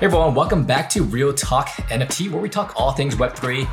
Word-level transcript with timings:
Hey 0.00 0.06
everyone, 0.06 0.34
welcome 0.34 0.64
back 0.64 0.88
to 0.92 1.02
Real 1.02 1.34
Talk 1.34 1.68
NFT, 1.90 2.30
where 2.30 2.40
we 2.40 2.48
talk 2.48 2.72
all 2.74 2.92
things 2.92 3.16
Web3. 3.16 3.68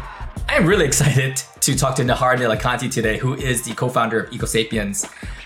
I 0.50 0.56
am 0.56 0.66
really 0.66 0.84
excited 0.92 1.38
to 1.62 1.74
talk 1.74 1.96
to 1.96 2.04
Nihar 2.04 2.36
Neelakanti 2.36 2.92
today, 2.92 3.18
who 3.18 3.36
is 3.36 3.64
the 3.64 3.74
co-founder 3.74 4.24
of 4.24 4.32
EcoSapiens, 4.32 5.06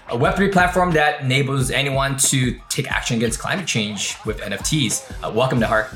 a 0.09 0.17
Web3 0.17 0.51
platform 0.51 0.89
that 0.93 1.21
enables 1.21 1.69
anyone 1.69 2.17
to 2.17 2.59
take 2.69 2.91
action 2.91 3.17
against 3.17 3.37
climate 3.37 3.67
change 3.67 4.17
with 4.25 4.39
NFTs. 4.39 5.23
Uh, 5.23 5.31
welcome, 5.31 5.59
Nihar. 5.59 5.95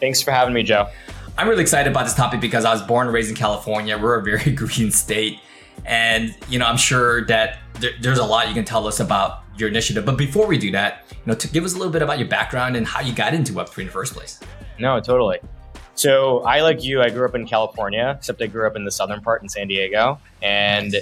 Thanks 0.00 0.22
for 0.22 0.30
having 0.30 0.54
me, 0.54 0.62
Joe. 0.62 0.88
I'm 1.36 1.46
really 1.46 1.60
excited 1.60 1.90
about 1.90 2.04
this 2.04 2.14
topic 2.14 2.40
because 2.40 2.64
I 2.64 2.72
was 2.72 2.80
born 2.80 3.08
and 3.08 3.14
raised 3.14 3.28
in 3.28 3.36
California. 3.36 3.98
We're 3.98 4.18
a 4.18 4.22
very 4.22 4.50
green 4.54 4.92
state. 4.92 5.40
And, 5.84 6.34
you 6.48 6.58
know, 6.58 6.64
I'm 6.64 6.78
sure 6.78 7.26
that 7.26 7.58
there, 7.80 7.90
there's 8.00 8.18
a 8.18 8.24
lot 8.24 8.48
you 8.48 8.54
can 8.54 8.64
tell 8.64 8.86
us 8.86 8.98
about 8.98 9.41
your 9.56 9.68
initiative. 9.68 10.04
But 10.04 10.16
before 10.16 10.46
we 10.46 10.58
do 10.58 10.70
that, 10.72 11.04
you 11.10 11.16
know, 11.26 11.34
to 11.34 11.48
give 11.48 11.64
us 11.64 11.74
a 11.74 11.78
little 11.78 11.92
bit 11.92 12.02
about 12.02 12.18
your 12.18 12.28
background 12.28 12.76
and 12.76 12.86
how 12.86 13.00
you 13.00 13.14
got 13.14 13.34
into 13.34 13.52
Web3 13.52 13.78
in 13.78 13.86
the 13.86 13.92
first 13.92 14.14
place. 14.14 14.40
No, 14.78 15.00
totally. 15.00 15.38
So 15.94 16.40
I, 16.40 16.62
like 16.62 16.82
you, 16.82 17.02
I 17.02 17.10
grew 17.10 17.26
up 17.26 17.34
in 17.34 17.46
California, 17.46 18.14
except 18.18 18.40
I 18.40 18.46
grew 18.46 18.66
up 18.66 18.76
in 18.76 18.84
the 18.84 18.90
southern 18.90 19.20
part 19.20 19.42
in 19.42 19.48
San 19.48 19.68
Diego. 19.68 20.18
And, 20.40 20.96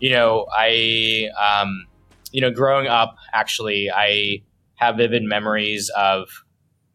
you 0.00 0.10
know, 0.10 0.46
I, 0.52 1.28
um, 1.40 1.86
you 2.30 2.40
know, 2.40 2.50
growing 2.50 2.86
up, 2.86 3.16
actually, 3.32 3.90
I 3.90 4.42
have 4.74 4.96
vivid 4.96 5.22
memories 5.22 5.90
of 5.96 6.28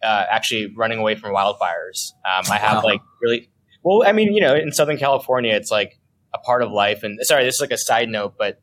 uh, 0.04 0.26
actually 0.30 0.74
running 0.76 1.00
away 1.00 1.16
from 1.16 1.34
wildfires. 1.34 2.14
Um, 2.26 2.46
I 2.52 2.58
have 2.58 2.84
wow. 2.84 2.90
like 2.90 3.02
really, 3.22 3.50
well, 3.84 4.08
I 4.08 4.12
mean, 4.12 4.34
you 4.34 4.42
know, 4.42 4.56
in 4.56 4.72
Southern 4.72 4.98
California, 4.98 5.54
it's 5.54 5.72
like 5.72 6.00
a 6.34 6.38
part 6.38 6.62
of 6.62 6.72
life. 6.72 7.04
And 7.04 7.20
sorry, 7.24 7.44
this 7.46 7.56
is 7.56 7.62
like 7.62 7.72
a 7.72 7.78
side 7.78 8.10
note, 8.10 8.36
but 8.38 8.62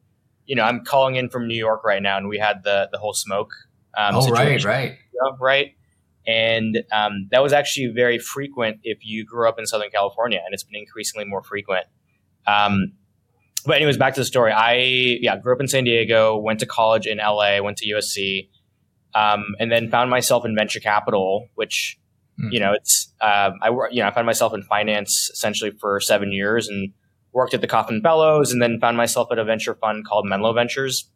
you 0.51 0.57
know, 0.57 0.65
I'm 0.65 0.85
calling 0.85 1.15
in 1.15 1.29
from 1.29 1.47
New 1.47 1.55
York 1.55 1.85
right 1.85 2.03
now, 2.03 2.17
and 2.17 2.27
we 2.27 2.37
had 2.37 2.65
the 2.65 2.89
the 2.91 2.99
whole 2.99 3.13
smoke. 3.13 3.53
Um, 3.97 4.17
oh, 4.17 4.21
situation, 4.21 4.69
right, 4.69 4.99
right, 5.23 5.33
right. 5.41 5.75
And 6.27 6.83
um, 6.91 7.29
that 7.31 7.41
was 7.41 7.53
actually 7.53 7.93
very 7.95 8.19
frequent 8.19 8.81
if 8.83 8.99
you 9.03 9.25
grew 9.25 9.49
up 9.49 9.61
in 9.61 9.67
Southern 9.67 9.91
California, 9.91 10.41
and 10.45 10.53
it's 10.53 10.65
been 10.65 10.75
increasingly 10.75 11.25
more 11.25 11.41
frequent. 11.41 11.87
Um, 12.49 12.95
but 13.65 13.77
anyways, 13.77 13.97
back 13.97 14.15
to 14.15 14.21
the 14.21 14.25
story. 14.25 14.51
I 14.51 14.75
yeah 15.21 15.39
grew 15.39 15.55
up 15.55 15.61
in 15.61 15.69
San 15.69 15.85
Diego, 15.85 16.37
went 16.37 16.59
to 16.61 16.67
college 16.67 17.07
in 17.07 17.19
LA, 17.19 17.63
went 17.63 17.77
to 17.79 17.89
USC, 17.89 18.49
um, 19.15 19.55
and 19.61 19.71
then 19.71 19.89
found 19.89 20.11
myself 20.11 20.45
in 20.45 20.57
venture 20.57 20.81
capital, 20.81 21.47
which 21.55 21.97
mm. 22.43 22.51
you 22.51 22.59
know 22.59 22.73
it's 22.73 23.15
um, 23.21 23.53
I 23.63 23.69
you 23.93 24.03
know 24.03 24.09
I 24.09 24.11
found 24.11 24.27
myself 24.27 24.53
in 24.53 24.65
finance 24.65 25.31
essentially 25.33 25.71
for 25.71 26.01
seven 26.01 26.33
years, 26.33 26.67
and 26.67 26.93
worked 27.33 27.55
at 27.55 27.61
the 27.61 27.67
Coffin 27.67 28.01
Bellows, 28.01 28.53
and 28.53 28.61
then 28.61 28.79
found 28.81 28.97
myself 28.97 29.29
at 29.31 29.39
a 29.39 29.45
venture 29.45 29.75
fund 29.75 30.07
called 30.07 30.27
Menlo 30.27 30.53
Ventures. 30.53 31.09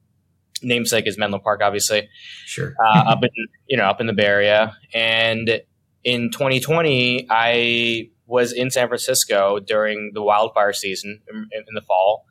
Namesake 0.62 1.06
is 1.06 1.18
Menlo 1.18 1.38
Park, 1.38 1.60
obviously. 1.62 2.08
Sure. 2.46 2.74
uh, 2.84 2.98
up 3.08 3.22
in 3.22 3.30
you 3.66 3.76
know 3.76 3.84
up 3.84 4.00
in 4.00 4.06
the 4.06 4.12
Bay 4.12 4.26
Area, 4.26 4.76
and 4.92 5.60
in 6.04 6.30
2020, 6.30 7.26
I 7.30 8.10
was 8.26 8.52
in 8.52 8.70
San 8.70 8.88
Francisco 8.88 9.58
during 9.58 10.12
the 10.14 10.22
wildfire 10.22 10.72
season 10.72 11.20
in, 11.30 11.48
in 11.52 11.74
the 11.74 11.82
fall, 11.82 12.24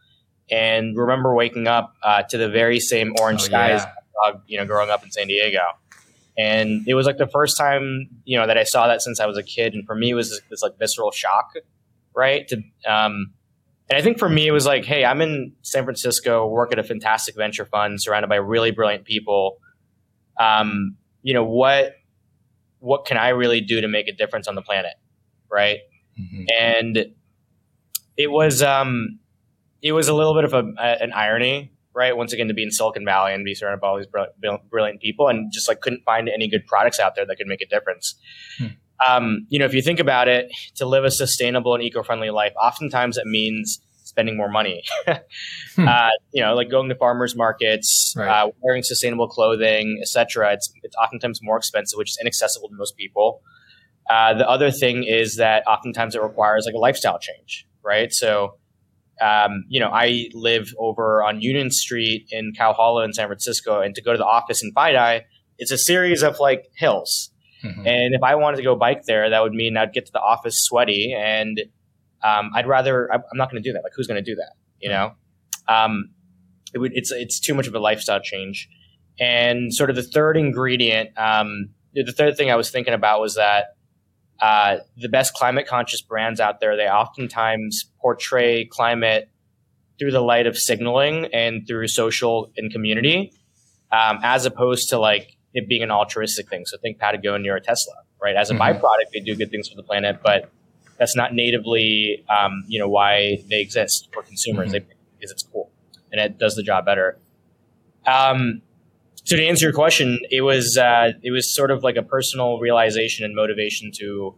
and 0.49 0.97
remember 0.97 1.35
waking 1.35 1.67
up 1.67 1.93
uh, 2.03 2.23
to 2.23 2.37
the 2.37 2.49
very 2.49 2.79
same 2.79 3.13
orange 3.19 3.41
oh, 3.41 3.45
skies. 3.45 3.81
Yeah. 4.25 4.33
you 4.47 4.57
know, 4.57 4.65
growing 4.65 4.89
up 4.89 5.03
in 5.03 5.11
San 5.11 5.27
Diego, 5.27 5.61
and 6.37 6.87
it 6.87 6.93
was 6.93 7.05
like 7.05 7.17
the 7.17 7.27
first 7.27 7.57
time 7.57 8.07
you 8.25 8.37
know 8.37 8.47
that 8.47 8.57
I 8.57 8.63
saw 8.63 8.87
that 8.87 9.01
since 9.01 9.19
I 9.19 9.25
was 9.25 9.37
a 9.37 9.43
kid, 9.43 9.73
and 9.73 9.85
for 9.85 9.95
me, 9.95 10.11
it 10.11 10.15
was 10.15 10.29
this, 10.29 10.41
this 10.49 10.61
like 10.61 10.77
visceral 10.79 11.11
shock, 11.11 11.51
right? 12.15 12.47
To 12.47 12.61
um, 12.87 13.33
and 13.93 13.99
I 13.99 14.03
think 14.03 14.17
for 14.17 14.27
me, 14.27 14.47
it 14.47 14.51
was 14.51 14.65
like, 14.65 14.85
hey, 14.85 15.05
I'm 15.05 15.21
in 15.21 15.53
San 15.61 15.83
Francisco, 15.83 16.47
work 16.47 16.71
at 16.71 16.79
a 16.79 16.83
fantastic 16.83 17.35
venture 17.35 17.63
fund, 17.63 18.01
surrounded 18.01 18.27
by 18.27 18.37
really 18.37 18.71
brilliant 18.71 19.05
people. 19.05 19.57
Um, 20.39 20.97
you 21.21 21.35
know 21.35 21.43
what? 21.43 21.93
What 22.79 23.05
can 23.05 23.17
I 23.17 23.29
really 23.29 23.61
do 23.61 23.81
to 23.81 23.87
make 23.87 24.07
a 24.07 24.11
difference 24.11 24.47
on 24.47 24.55
the 24.55 24.63
planet, 24.63 24.95
right? 25.51 25.77
Mm-hmm. 26.19 26.45
And 26.59 27.05
it 28.17 28.31
was 28.31 28.63
um, 28.63 29.19
it 29.83 29.91
was 29.91 30.07
a 30.07 30.13
little 30.15 30.33
bit 30.33 30.45
of 30.45 30.55
a, 30.55 30.73
a, 30.79 31.03
an 31.03 31.13
irony, 31.13 31.71
right? 31.93 32.17
Once 32.17 32.33
again, 32.33 32.47
to 32.47 32.55
be 32.55 32.63
in 32.63 32.71
Silicon 32.71 33.05
Valley 33.05 33.35
and 33.35 33.45
be 33.45 33.53
surrounded 33.53 33.79
by 33.79 33.89
all 33.89 33.97
these 33.97 34.07
brilliant, 34.07 34.69
brilliant 34.71 35.01
people, 35.01 35.27
and 35.27 35.51
just 35.53 35.67
like 35.67 35.81
couldn't 35.81 36.01
find 36.03 36.29
any 36.29 36.49
good 36.49 36.65
products 36.65 36.99
out 36.99 37.13
there 37.15 37.27
that 37.27 37.35
could 37.35 37.45
make 37.45 37.61
a 37.61 37.67
difference. 37.67 38.15
Hmm 38.57 38.69
um, 39.07 39.45
you 39.49 39.59
know, 39.59 39.65
if 39.65 39.73
you 39.73 39.81
think 39.81 39.99
about 39.99 40.27
it, 40.27 40.51
to 40.75 40.85
live 40.85 41.03
a 41.03 41.11
sustainable 41.11 41.73
and 41.73 41.83
eco-friendly 41.83 42.29
life, 42.29 42.53
oftentimes 42.61 43.17
it 43.17 43.25
means 43.25 43.81
spending 44.03 44.37
more 44.37 44.49
money. 44.49 44.83
hmm. 45.75 45.87
uh, 45.87 46.09
you 46.31 46.41
know, 46.41 46.53
like 46.53 46.69
going 46.69 46.89
to 46.89 46.95
farmers 46.95 47.35
markets, 47.35 48.13
right. 48.15 48.27
uh, 48.27 48.51
wearing 48.61 48.83
sustainable 48.83 49.27
clothing, 49.27 49.99
etc. 50.01 50.53
It's 50.53 50.71
it's 50.83 50.95
oftentimes 50.95 51.39
more 51.41 51.57
expensive, 51.57 51.97
which 51.97 52.11
is 52.11 52.17
inaccessible 52.21 52.69
to 52.69 52.75
most 52.75 52.95
people. 52.95 53.41
Uh, 54.09 54.33
the 54.33 54.47
other 54.47 54.69
thing 54.69 55.03
is 55.03 55.37
that 55.37 55.65
oftentimes 55.65 56.15
it 56.15 56.21
requires 56.21 56.65
like 56.65 56.75
a 56.75 56.77
lifestyle 56.77 57.17
change, 57.19 57.65
right? 57.83 58.11
So, 58.11 58.57
um, 59.21 59.63
you 59.69 59.79
know, 59.79 59.89
I 59.89 60.27
live 60.33 60.73
over 60.77 61.23
on 61.23 61.41
Union 61.41 61.71
Street 61.71 62.27
in 62.29 62.53
Cow 62.55 62.73
Hollow 62.73 63.01
in 63.01 63.13
San 63.13 63.27
Francisco, 63.27 63.81
and 63.81 63.95
to 63.95 64.01
go 64.01 64.11
to 64.11 64.17
the 64.17 64.25
office 64.25 64.61
in 64.61 64.73
FiDi, 64.73 65.21
it's 65.57 65.71
a 65.71 65.77
series 65.77 66.21
of 66.21 66.39
like 66.39 66.65
hills 66.75 67.31
Mm-hmm. 67.63 67.87
And 67.87 68.13
if 68.13 68.23
I 68.23 68.35
wanted 68.35 68.57
to 68.57 68.63
go 68.63 68.75
bike 68.75 69.03
there, 69.05 69.29
that 69.29 69.41
would 69.41 69.53
mean 69.53 69.77
I'd 69.77 69.93
get 69.93 70.05
to 70.07 70.11
the 70.11 70.19
office 70.19 70.63
sweaty, 70.63 71.13
and 71.17 71.61
um, 72.23 72.51
I'd 72.53 72.67
rather. 72.67 73.11
I'm 73.11 73.21
not 73.33 73.49
going 73.49 73.61
to 73.61 73.67
do 73.67 73.73
that. 73.73 73.83
Like, 73.83 73.93
who's 73.95 74.07
going 74.07 74.23
to 74.23 74.31
do 74.31 74.35
that? 74.35 74.53
You 74.79 74.89
know, 74.89 75.13
um, 75.67 76.09
it 76.73 76.79
would. 76.79 76.91
It's 76.93 77.11
it's 77.11 77.39
too 77.39 77.53
much 77.53 77.67
of 77.67 77.75
a 77.75 77.79
lifestyle 77.79 78.19
change. 78.19 78.69
And 79.19 79.73
sort 79.73 79.89
of 79.89 79.95
the 79.95 80.03
third 80.03 80.37
ingredient, 80.37 81.17
um, 81.17 81.69
the 81.93 82.11
third 82.11 82.35
thing 82.35 82.49
I 82.49 82.55
was 82.55 82.71
thinking 82.71 82.93
about 82.93 83.21
was 83.21 83.35
that 83.35 83.75
uh, 84.41 84.77
the 84.97 85.09
best 85.09 85.33
climate 85.33 85.67
conscious 85.67 86.01
brands 86.01 86.39
out 86.39 86.59
there, 86.59 86.75
they 86.75 86.87
oftentimes 86.87 87.91
portray 88.01 88.65
climate 88.65 89.29
through 89.99 90.11
the 90.11 90.21
light 90.21 90.47
of 90.47 90.57
signaling 90.57 91.27
and 91.31 91.67
through 91.67 91.87
social 91.87 92.51
and 92.57 92.71
community, 92.71 93.31
um, 93.91 94.19
as 94.23 94.45
opposed 94.45 94.89
to 94.89 94.97
like 94.97 95.37
it 95.53 95.67
being 95.67 95.83
an 95.83 95.91
altruistic 95.91 96.49
thing. 96.49 96.65
So 96.65 96.77
think 96.77 96.99
Patagonia 96.99 97.53
or 97.53 97.59
Tesla, 97.59 97.93
right? 98.21 98.35
As 98.35 98.49
a 98.49 98.53
mm-hmm. 98.53 98.79
byproduct, 98.79 99.11
they 99.13 99.19
do 99.19 99.35
good 99.35 99.51
things 99.51 99.69
for 99.69 99.75
the 99.75 99.83
planet, 99.83 100.19
but 100.23 100.49
that's 100.97 101.15
not 101.15 101.33
natively, 101.33 102.23
um, 102.29 102.63
you 102.67 102.79
know, 102.79 102.89
why 102.89 103.43
they 103.49 103.61
exist 103.61 104.09
for 104.13 104.23
consumers. 104.23 104.73
Mm-hmm. 104.73 104.87
They, 104.87 104.95
because 105.17 105.31
it's 105.31 105.43
cool 105.43 105.71
and 106.11 106.19
it 106.21 106.37
does 106.37 106.55
the 106.55 106.63
job 106.63 106.85
better. 106.85 107.17
Um, 108.05 108.61
so 109.23 109.37
to 109.37 109.45
answer 109.45 109.65
your 109.65 109.73
question, 109.73 110.19
it 110.29 110.41
was 110.41 110.77
uh, 110.77 111.13
it 111.21 111.31
was 111.31 111.53
sort 111.53 111.71
of 111.71 111.83
like 111.83 111.95
a 111.95 112.03
personal 112.03 112.59
realization 112.59 113.25
and 113.25 113.33
motivation 113.33 113.91
to, 113.99 114.35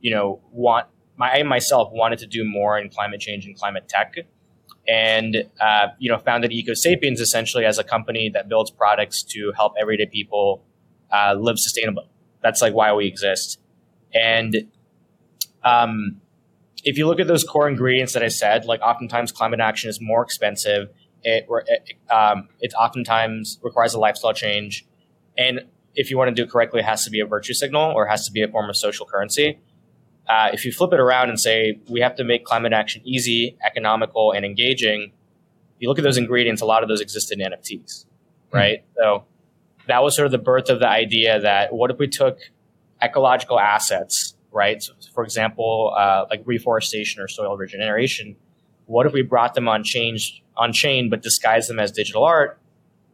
you 0.00 0.14
know, 0.14 0.40
want 0.52 0.86
my 1.16 1.32
I 1.32 1.42
myself 1.42 1.90
wanted 1.92 2.20
to 2.20 2.26
do 2.26 2.44
more 2.44 2.78
in 2.78 2.88
climate 2.88 3.20
change 3.20 3.46
and 3.46 3.56
climate 3.56 3.88
tech 3.88 4.14
and 4.88 5.44
uh, 5.60 5.88
you 5.98 6.10
know 6.10 6.18
founded 6.18 6.50
EcoSapiens 6.50 7.20
essentially 7.20 7.64
as 7.64 7.78
a 7.78 7.84
company 7.84 8.30
that 8.30 8.48
builds 8.48 8.70
products 8.70 9.22
to 9.22 9.52
help 9.54 9.74
everyday 9.78 10.06
people 10.06 10.64
uh, 11.12 11.34
live 11.38 11.56
sustainably. 11.56 12.08
That's 12.42 12.62
like 12.62 12.74
why 12.74 12.92
we 12.94 13.06
exist. 13.06 13.60
And 14.14 14.68
um, 15.62 16.20
if 16.84 16.96
you 16.96 17.06
look 17.06 17.20
at 17.20 17.26
those 17.26 17.44
core 17.44 17.68
ingredients 17.68 18.14
that 18.14 18.22
I 18.22 18.28
said, 18.28 18.64
like 18.64 18.80
oftentimes 18.80 19.30
climate 19.30 19.60
action 19.60 19.90
is 19.90 20.00
more 20.00 20.22
expensive. 20.22 20.88
It, 21.22 21.46
it 21.66 22.12
um, 22.12 22.48
it 22.60 22.72
oftentimes 22.74 23.58
requires 23.62 23.92
a 23.92 23.98
lifestyle 23.98 24.32
change, 24.32 24.86
and 25.36 25.62
if 25.94 26.10
you 26.10 26.16
want 26.16 26.28
to 26.28 26.34
do 26.34 26.44
it 26.44 26.50
correctly, 26.50 26.80
it 26.80 26.84
has 26.84 27.04
to 27.04 27.10
be 27.10 27.20
a 27.20 27.26
virtue 27.26 27.52
signal 27.52 27.92
or 27.92 28.06
it 28.06 28.10
has 28.10 28.24
to 28.26 28.32
be 28.32 28.42
a 28.42 28.48
form 28.48 28.70
of 28.70 28.76
social 28.76 29.04
currency. 29.04 29.58
Uh, 30.28 30.50
if 30.52 30.64
you 30.64 30.72
flip 30.72 30.92
it 30.92 31.00
around 31.00 31.30
and 31.30 31.40
say 31.40 31.80
we 31.88 32.00
have 32.00 32.14
to 32.16 32.24
make 32.24 32.44
climate 32.44 32.72
action 32.72 33.00
easy, 33.04 33.56
economical, 33.64 34.32
and 34.32 34.44
engaging, 34.44 35.12
if 35.76 35.82
you 35.82 35.88
look 35.88 35.98
at 35.98 36.04
those 36.04 36.18
ingredients, 36.18 36.60
a 36.60 36.66
lot 36.66 36.82
of 36.82 36.88
those 36.88 37.00
exist 37.00 37.32
in 37.32 37.38
NFTs, 37.38 38.04
hmm. 38.50 38.56
right? 38.56 38.80
Mm-hmm. 38.80 39.00
So 39.00 39.24
that 39.86 40.02
was 40.02 40.14
sort 40.14 40.26
of 40.26 40.32
the 40.32 40.38
birth 40.38 40.68
of 40.68 40.80
the 40.80 40.88
idea 40.88 41.40
that 41.40 41.72
what 41.72 41.90
if 41.90 41.98
we 41.98 42.08
took 42.08 42.38
ecological 43.02 43.58
assets, 43.58 44.34
right? 44.52 44.82
So 44.82 44.92
for 45.14 45.24
example, 45.24 45.94
uh, 45.96 46.26
like 46.30 46.42
reforestation 46.44 47.22
or 47.22 47.28
soil 47.28 47.56
regeneration. 47.56 48.36
What 48.86 49.06
if 49.06 49.12
we 49.12 49.22
brought 49.22 49.54
them 49.54 49.68
on 49.68 49.84
change 49.84 50.42
on 50.56 50.72
chain, 50.72 51.10
but 51.10 51.22
disguised 51.22 51.68
them 51.68 51.78
as 51.78 51.92
digital 51.92 52.24
art? 52.24 52.58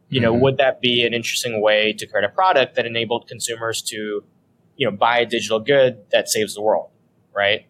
You 0.09 0.21
know, 0.21 0.33
mm-hmm. 0.33 0.41
would 0.41 0.57
that 0.57 0.81
be 0.81 1.05
an 1.05 1.13
interesting 1.13 1.61
way 1.61 1.93
to 1.93 2.05
create 2.05 2.23
a 2.23 2.29
product 2.29 2.75
that 2.75 2.85
enabled 2.85 3.27
consumers 3.27 3.81
to, 3.83 4.23
you 4.77 4.89
know, 4.89 4.95
buy 4.95 5.19
a 5.19 5.25
digital 5.25 5.59
good 5.59 5.97
that 6.11 6.29
saves 6.29 6.55
the 6.55 6.61
world? 6.61 6.89
Right? 7.35 7.65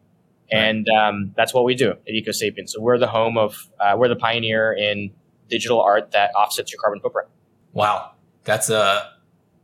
And 0.52 0.88
um, 0.90 1.34
that's 1.36 1.54
what 1.54 1.64
we 1.64 1.76
do 1.76 1.92
at 1.92 2.08
EcoSapiens. 2.08 2.70
So 2.70 2.82
we're 2.82 3.00
the 3.00 3.08
home 3.08 3.38
of, 3.38 3.70
uh, 3.80 3.96
we're 3.98 4.08
the 4.08 4.16
pioneer 4.16 4.74
in 4.74 5.12
digital 5.50 5.82
art 5.82 6.12
that 6.12 6.32
offsets 6.36 6.72
your 6.72 6.80
carbon 6.80 7.00
footprint. 7.00 7.30
Wow, 7.74 8.12
that's 8.44 8.70
a 8.70 9.12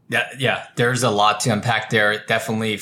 that, 0.09 0.39
yeah. 0.39 0.68
There's 0.75 1.03
a 1.03 1.09
lot 1.09 1.39
to 1.42 1.50
unpack 1.51 1.89
there. 1.89 2.24
Definitely, 2.25 2.80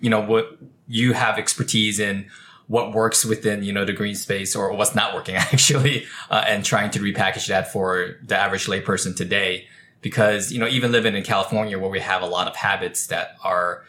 you 0.00 0.08
know 0.08 0.20
what 0.20 0.58
you 0.86 1.12
have 1.12 1.38
expertise 1.38 1.98
in 1.98 2.30
what 2.68 2.92
works 2.92 3.24
within 3.24 3.64
you 3.64 3.72
know 3.72 3.84
the 3.84 3.92
green 3.92 4.14
space 4.14 4.54
or 4.54 4.72
what's 4.72 4.94
not 4.94 5.14
working 5.14 5.34
actually, 5.36 6.06
uh, 6.30 6.44
and 6.46 6.64
trying 6.64 6.90
to 6.92 7.00
repackage 7.00 7.48
that 7.48 7.72
for 7.72 8.16
the 8.22 8.36
average 8.36 8.66
layperson 8.66 9.14
today. 9.14 9.66
Because 10.02 10.52
you 10.52 10.58
know 10.58 10.68
even 10.68 10.92
living 10.92 11.14
in 11.16 11.24
California 11.24 11.78
where 11.78 11.90
we 11.90 12.00
have 12.00 12.22
a 12.22 12.26
lot 12.26 12.46
of 12.46 12.56
habits 12.56 13.08
that 13.08 13.36
are 13.42 13.84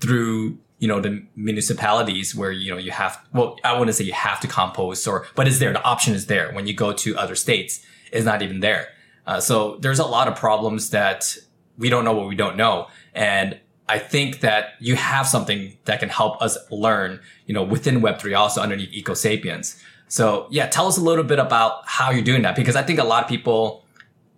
through 0.00 0.58
you 0.82 0.88
know 0.88 1.00
the 1.00 1.24
municipalities 1.36 2.34
where 2.34 2.50
you 2.50 2.68
know 2.72 2.76
you 2.76 2.90
have 2.90 3.24
well 3.32 3.56
I 3.62 3.78
wouldn't 3.78 3.96
say 3.96 4.02
you 4.02 4.12
have 4.12 4.40
to 4.40 4.48
compost 4.48 5.06
or 5.06 5.26
but 5.36 5.46
it's 5.46 5.60
there. 5.60 5.72
The 5.72 5.84
option 5.84 6.12
is 6.12 6.26
there. 6.26 6.52
When 6.52 6.66
you 6.66 6.74
go 6.74 6.92
to 6.92 7.16
other 7.16 7.36
states 7.36 7.86
it's 8.10 8.26
not 8.26 8.42
even 8.42 8.58
there. 8.58 8.88
Uh, 9.24 9.38
so 9.38 9.76
there's 9.76 10.00
a 10.00 10.04
lot 10.04 10.26
of 10.26 10.34
problems 10.34 10.90
that 10.90 11.36
we 11.78 11.88
don't 11.88 12.04
know 12.04 12.12
what 12.12 12.26
we 12.26 12.34
don't 12.34 12.56
know. 12.56 12.88
And 13.14 13.60
I 13.88 13.98
think 14.00 14.40
that 14.40 14.74
you 14.80 14.96
have 14.96 15.26
something 15.28 15.78
that 15.84 16.00
can 16.00 16.08
help 16.08 16.42
us 16.42 16.58
learn, 16.70 17.20
you 17.46 17.54
know, 17.54 17.62
within 17.62 18.00
Web3 18.00 18.36
also 18.36 18.60
underneath 18.60 18.92
EcoSapiens. 18.92 19.80
So 20.08 20.48
yeah, 20.50 20.66
tell 20.66 20.88
us 20.88 20.98
a 20.98 21.00
little 21.00 21.24
bit 21.24 21.38
about 21.38 21.82
how 21.86 22.10
you're 22.10 22.24
doing 22.24 22.42
that 22.42 22.56
because 22.56 22.74
I 22.74 22.82
think 22.82 22.98
a 22.98 23.04
lot 23.04 23.22
of 23.22 23.28
people 23.28 23.81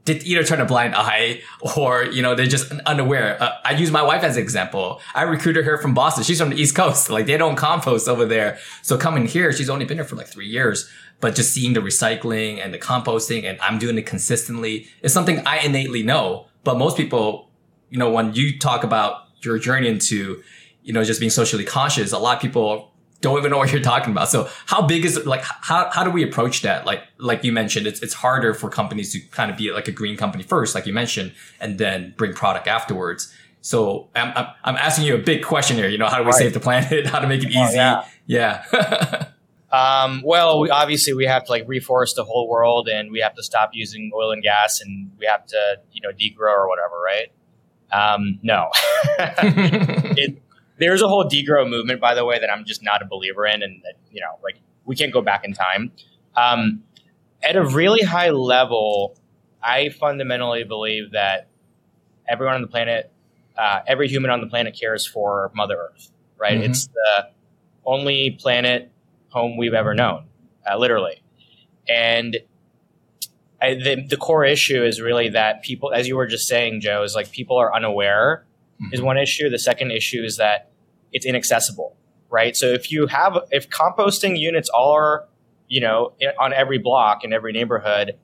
did 0.04 0.22
either 0.24 0.44
turn 0.44 0.60
a 0.60 0.66
blind 0.66 0.94
eye 0.94 1.40
or, 1.76 2.04
you 2.04 2.20
know, 2.20 2.34
they're 2.34 2.46
just 2.46 2.70
unaware. 2.86 3.42
Uh, 3.42 3.52
I 3.64 3.72
use 3.72 3.90
my 3.90 4.02
wife 4.02 4.22
as 4.22 4.36
an 4.36 4.42
example. 4.42 5.00
I 5.14 5.22
recruited 5.22 5.64
her 5.64 5.78
from 5.78 5.94
Boston. 5.94 6.24
She's 6.24 6.38
from 6.38 6.50
the 6.50 6.60
East 6.60 6.74
Coast. 6.74 7.08
Like 7.14 7.26
they 7.26 7.36
don't 7.36 7.54
compost 7.54 8.08
over 8.08 8.24
there. 8.24 8.58
So 8.82 8.98
coming 8.98 9.26
here, 9.26 9.52
she's 9.52 9.70
only 9.70 9.84
been 9.84 9.98
here 9.98 10.04
for 10.04 10.16
like 10.16 10.26
three 10.26 10.48
years, 10.48 10.90
but 11.20 11.36
just 11.36 11.52
seeing 11.52 11.72
the 11.72 11.80
recycling 11.80 12.58
and 12.58 12.74
the 12.74 12.78
composting 12.78 13.44
and 13.44 13.60
I'm 13.60 13.78
doing 13.78 13.96
it 13.96 14.04
consistently 14.04 14.88
is 15.02 15.12
something 15.12 15.46
I 15.46 15.58
innately 15.58 16.02
know. 16.02 16.46
But 16.64 16.76
most 16.76 16.96
people, 16.96 17.50
you 17.90 17.98
know, 17.98 18.10
when 18.10 18.34
you 18.34 18.58
talk 18.58 18.82
about 18.82 19.28
your 19.42 19.58
journey 19.58 19.86
into, 19.86 20.42
you 20.82 20.92
know, 20.92 21.04
just 21.04 21.20
being 21.20 21.30
socially 21.30 21.64
conscious, 21.64 22.10
a 22.10 22.18
lot 22.18 22.36
of 22.36 22.42
people 22.42 22.94
don't 23.24 23.38
even 23.38 23.50
know 23.50 23.58
what 23.58 23.72
you're 23.72 23.80
talking 23.80 24.12
about. 24.12 24.28
So 24.28 24.48
how 24.66 24.86
big 24.86 25.04
is 25.04 25.16
it? 25.16 25.26
Like, 25.26 25.42
how, 25.42 25.90
how 25.90 26.04
do 26.04 26.10
we 26.10 26.22
approach 26.22 26.60
that? 26.62 26.84
Like, 26.84 27.02
like 27.18 27.42
you 27.42 27.52
mentioned, 27.52 27.86
it's, 27.86 28.02
it's 28.02 28.12
harder 28.12 28.52
for 28.52 28.68
companies 28.68 29.12
to 29.14 29.20
kind 29.20 29.50
of 29.50 29.56
be 29.56 29.72
like 29.72 29.88
a 29.88 29.92
green 29.92 30.16
company 30.16 30.44
first, 30.44 30.74
like 30.74 30.86
you 30.86 30.92
mentioned, 30.92 31.32
and 31.58 31.78
then 31.78 32.14
bring 32.18 32.34
product 32.34 32.68
afterwards. 32.68 33.34
So 33.62 34.10
I'm, 34.14 34.32
I'm, 34.36 34.46
I'm 34.62 34.76
asking 34.76 35.06
you 35.06 35.14
a 35.14 35.18
big 35.18 35.42
question 35.42 35.78
here. 35.78 35.88
You 35.88 35.96
know, 35.96 36.06
how 36.06 36.18
do 36.18 36.24
we 36.24 36.32
right. 36.32 36.38
save 36.38 36.52
the 36.52 36.60
planet? 36.60 37.06
How 37.12 37.18
to 37.18 37.26
make 37.26 37.42
it 37.42 37.52
oh, 37.56 37.64
easy? 37.64 37.78
Oh, 37.78 38.02
yeah. 38.26 38.64
yeah. 38.70 39.28
um, 39.72 40.22
well, 40.22 40.60
we, 40.60 40.68
obviously 40.68 41.14
we 41.14 41.24
have 41.24 41.44
to 41.46 41.50
like 41.50 41.66
reforest 41.66 42.16
the 42.16 42.24
whole 42.24 42.46
world 42.46 42.88
and 42.88 43.10
we 43.10 43.20
have 43.20 43.34
to 43.36 43.42
stop 43.42 43.70
using 43.72 44.10
oil 44.14 44.32
and 44.32 44.42
gas 44.42 44.82
and 44.82 45.10
we 45.18 45.24
have 45.24 45.46
to, 45.46 45.78
you 45.92 46.02
know, 46.02 46.10
degrow 46.10 46.52
or 46.52 46.68
whatever, 46.68 47.00
right? 47.02 47.32
Um, 47.90 48.38
no. 48.42 48.68
it, 49.18 50.42
there's 50.78 51.02
a 51.02 51.08
whole 51.08 51.24
degrow 51.24 51.68
movement, 51.68 52.00
by 52.00 52.14
the 52.14 52.24
way, 52.24 52.38
that 52.38 52.50
I'm 52.50 52.64
just 52.64 52.82
not 52.82 53.02
a 53.02 53.06
believer 53.06 53.46
in, 53.46 53.62
and 53.62 53.82
that 53.82 53.94
you 54.10 54.20
know, 54.20 54.38
like 54.42 54.56
we 54.84 54.96
can't 54.96 55.12
go 55.12 55.22
back 55.22 55.44
in 55.44 55.52
time. 55.52 55.92
Um, 56.36 56.82
at 57.42 57.56
a 57.56 57.64
really 57.64 58.02
high 58.02 58.30
level, 58.30 59.16
I 59.62 59.90
fundamentally 59.90 60.64
believe 60.64 61.12
that 61.12 61.48
everyone 62.28 62.56
on 62.56 62.62
the 62.62 62.68
planet, 62.68 63.12
uh, 63.56 63.80
every 63.86 64.08
human 64.08 64.30
on 64.30 64.40
the 64.40 64.46
planet, 64.46 64.78
cares 64.78 65.06
for 65.06 65.50
Mother 65.54 65.76
Earth. 65.76 66.10
Right? 66.38 66.54
Mm-hmm. 66.54 66.70
It's 66.70 66.86
the 66.88 67.30
only 67.86 68.32
planet 68.32 68.90
home 69.28 69.56
we've 69.56 69.74
ever 69.74 69.94
known, 69.94 70.26
uh, 70.70 70.76
literally, 70.76 71.22
and 71.88 72.38
I, 73.64 73.74
the, 73.74 74.04
the 74.08 74.16
core 74.16 74.44
issue 74.44 74.84
is 74.84 75.00
really 75.00 75.30
that 75.30 75.62
people, 75.62 75.92
as 75.92 76.06
you 76.06 76.16
were 76.16 76.26
just 76.26 76.46
saying, 76.46 76.80
Joe, 76.80 77.02
is 77.02 77.14
like 77.14 77.30
people 77.30 77.56
are 77.56 77.74
unaware 77.74 78.44
mm-hmm. 78.80 78.92
is 78.92 79.02
one 79.02 79.18
issue. 79.18 79.48
The 79.50 79.58
second 79.58 79.90
issue 79.90 80.22
is 80.22 80.36
that 80.36 80.70
it's 81.12 81.26
inaccessible, 81.26 81.96
right? 82.30 82.56
So 82.56 82.66
if 82.66 82.90
you 82.90 83.06
have, 83.06 83.38
if 83.50 83.68
composting 83.70 84.38
units 84.38 84.70
are, 84.74 85.26
you 85.68 85.80
know, 85.80 86.12
on 86.40 86.52
every 86.52 86.78
block 86.78 87.24
in 87.24 87.32
every 87.32 87.52
neighborhood, 87.52 88.18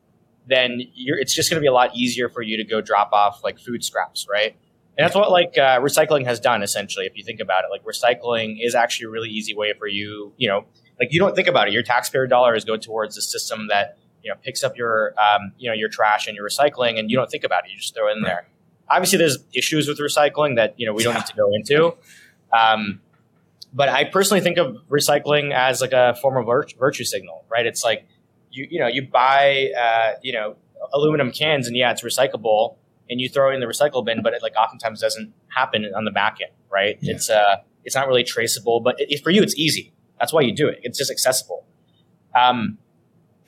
then 0.46 0.80
it's 0.96 1.34
just 1.34 1.50
going 1.50 1.58
to 1.58 1.60
be 1.60 1.68
a 1.68 1.72
lot 1.72 1.94
easier 1.94 2.28
for 2.28 2.42
you 2.42 2.56
to 2.56 2.64
go 2.64 2.80
drop 2.80 3.12
off 3.12 3.42
like 3.44 3.58
food 3.58 3.84
scraps, 3.84 4.26
right? 4.30 4.56
And 4.98 5.04
that's 5.04 5.14
what 5.14 5.30
like 5.30 5.56
uh, 5.56 5.80
recycling 5.80 6.26
has 6.26 6.40
done 6.40 6.62
essentially. 6.62 7.06
If 7.06 7.16
you 7.16 7.24
think 7.24 7.40
about 7.40 7.64
it, 7.64 7.70
like 7.70 7.84
recycling 7.84 8.58
is 8.60 8.74
actually 8.74 9.06
a 9.06 9.10
really 9.10 9.30
easy 9.30 9.54
way 9.54 9.72
for 9.78 9.86
you, 9.86 10.32
you 10.36 10.48
know, 10.48 10.66
like 10.98 11.12
you 11.12 11.18
don't 11.18 11.34
think 11.34 11.48
about 11.48 11.68
it. 11.68 11.72
Your 11.72 11.82
taxpayer 11.82 12.26
dollars 12.26 12.64
go 12.64 12.76
towards 12.76 13.16
a 13.16 13.22
system 13.22 13.68
that 13.68 13.96
you 14.22 14.30
know 14.30 14.36
picks 14.42 14.62
up 14.62 14.76
your 14.76 15.14
um, 15.18 15.52
you 15.58 15.70
know 15.70 15.74
your 15.74 15.88
trash 15.88 16.26
and 16.26 16.36
your 16.36 16.46
recycling, 16.46 16.98
and 16.98 17.10
you 17.10 17.16
don't 17.16 17.30
think 17.30 17.44
about 17.44 17.64
it. 17.64 17.70
You 17.70 17.78
just 17.78 17.94
throw 17.94 18.08
it 18.08 18.16
in 18.18 18.22
right. 18.22 18.28
there. 18.28 18.48
Obviously, 18.90 19.18
there's 19.18 19.38
issues 19.54 19.88
with 19.88 19.98
recycling 19.98 20.56
that 20.56 20.74
you 20.76 20.86
know 20.86 20.92
we 20.92 21.02
don't 21.02 21.14
need 21.14 21.26
to 21.26 21.36
go 21.36 21.50
into. 21.54 21.94
Um, 22.52 23.00
but 23.72 23.88
I 23.88 24.04
personally 24.04 24.40
think 24.40 24.58
of 24.58 24.76
recycling 24.90 25.52
as 25.52 25.80
like 25.80 25.92
a 25.92 26.16
form 26.20 26.36
of 26.36 26.46
virtue, 26.46 26.76
virtue 26.78 27.04
signal, 27.04 27.44
right? 27.48 27.66
It's 27.66 27.84
like 27.84 28.06
you 28.50 28.66
you 28.70 28.80
know 28.80 28.88
you 28.88 29.06
buy 29.06 29.70
uh, 29.78 30.12
you 30.22 30.32
know 30.32 30.56
aluminum 30.92 31.30
cans 31.30 31.66
and 31.66 31.76
yeah, 31.76 31.92
it's 31.92 32.02
recyclable, 32.02 32.76
and 33.08 33.20
you 33.20 33.28
throw 33.28 33.50
it 33.50 33.54
in 33.54 33.60
the 33.60 33.66
recycle 33.66 34.04
bin, 34.04 34.22
but 34.22 34.34
it 34.34 34.42
like 34.42 34.54
oftentimes 34.56 35.00
doesn't 35.00 35.32
happen 35.48 35.86
on 35.96 36.04
the 36.04 36.10
back 36.10 36.38
end, 36.42 36.52
right? 36.70 36.98
Yeah. 37.00 37.14
It's 37.14 37.30
uh 37.30 37.56
it's 37.84 37.94
not 37.94 38.08
really 38.08 38.24
traceable, 38.24 38.80
but 38.80 38.96
it, 38.98 39.22
for 39.22 39.30
you, 39.30 39.42
it's 39.42 39.56
easy. 39.56 39.92
That's 40.18 40.32
why 40.32 40.42
you 40.42 40.54
do 40.54 40.68
it. 40.68 40.80
It's 40.82 40.98
just 40.98 41.10
accessible. 41.10 41.64
Um, 42.38 42.78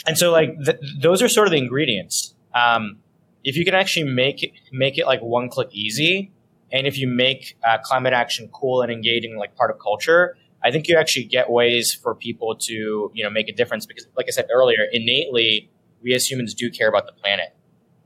and 0.07 0.17
so 0.17 0.33
like 0.33 0.57
th- 0.65 0.79
those 1.01 1.23
are 1.23 1.29
sort 1.29 1.47
of 1.47 1.53
the 1.53 1.59
ingredients. 1.59 2.35
Um, 2.55 2.99
if 3.45 3.57
you 3.57 3.65
can 3.65 3.75
actually 3.75 4.05
make 4.05 4.43
it, 4.43 4.53
make 4.73 4.99
it 4.99 5.07
like 5.07 5.21
one 5.21 5.49
click 5.49 5.69
easy, 5.73 6.33
and 6.73 6.87
if 6.87 6.97
you 6.97 7.09
make 7.09 7.57
uh, 7.67 7.79
climate 7.79 8.13
action 8.13 8.49
cool 8.53 8.83
and 8.83 8.91
engaging 8.91 9.37
like 9.37 9.55
part 9.57 9.71
of 9.71 9.79
culture, 9.79 10.37
I 10.65 10.71
think 10.71 10.89
you 10.89 10.97
actually 10.97 11.25
get 11.25 11.51
ways 11.51 11.93
for 11.93 12.15
people 12.15 12.57
to 12.57 13.11
you 13.15 13.25
know 13.25 13.31
make 13.31 13.49
a 13.49 13.53
difference 13.53 13.87
because, 13.87 14.07
like 14.17 14.27
I 14.29 14.31
said 14.31 14.47
earlier, 14.53 14.87
innately 14.93 15.71
we 16.03 16.15
as 16.15 16.31
humans 16.31 16.55
do 16.55 16.71
care 16.71 16.89
about 16.89 17.07
the 17.07 17.13
planet. 17.13 17.55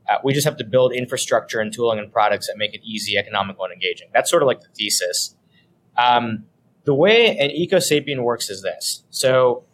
Uh, 0.09 0.17
we 0.23 0.33
just 0.33 0.45
have 0.45 0.57
to 0.57 0.63
build 0.63 0.93
infrastructure 0.93 1.59
and 1.59 1.73
tooling 1.73 1.99
and 1.99 2.11
products 2.11 2.47
that 2.47 2.57
make 2.57 2.73
it 2.73 2.81
easy, 2.83 3.17
economical, 3.17 3.65
and 3.65 3.73
engaging. 3.73 4.07
That's 4.13 4.29
sort 4.29 4.41
of 4.41 4.47
like 4.47 4.61
the 4.61 4.69
thesis. 4.73 5.35
Um, 5.97 6.45
the 6.85 6.93
way 6.93 7.37
an 7.37 7.51
eco 7.51 7.77
sapien 7.77 8.23
works 8.23 8.49
is 8.49 8.61
this. 8.61 9.03
So 9.09 9.65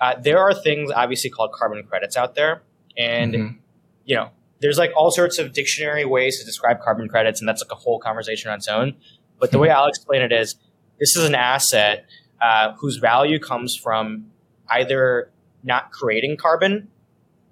uh, 0.00 0.14
there 0.20 0.40
are 0.40 0.52
things 0.52 0.90
obviously 0.90 1.30
called 1.30 1.52
carbon 1.52 1.84
credits 1.84 2.16
out 2.16 2.34
there, 2.34 2.62
and 2.98 3.34
mm-hmm. 3.34 3.56
you 4.04 4.16
know 4.16 4.30
there's 4.60 4.78
like 4.78 4.92
all 4.96 5.10
sorts 5.10 5.38
of 5.38 5.52
dictionary 5.52 6.04
ways 6.04 6.38
to 6.38 6.44
describe 6.44 6.80
carbon 6.80 7.08
credits, 7.08 7.40
and 7.40 7.48
that's 7.48 7.62
like 7.62 7.72
a 7.72 7.76
whole 7.76 7.98
conversation 7.98 8.50
on 8.50 8.56
its 8.56 8.68
own. 8.68 8.94
But 9.38 9.50
the 9.50 9.58
way 9.58 9.70
I'll 9.70 9.88
explain 9.88 10.22
it 10.22 10.32
is, 10.32 10.56
this 10.98 11.16
is 11.16 11.24
an 11.24 11.34
asset 11.34 12.06
uh, 12.40 12.72
whose 12.78 12.96
value 12.96 13.38
comes 13.38 13.76
from 13.76 14.26
either 14.70 15.30
not 15.62 15.92
creating 15.92 16.36
carbon, 16.36 16.88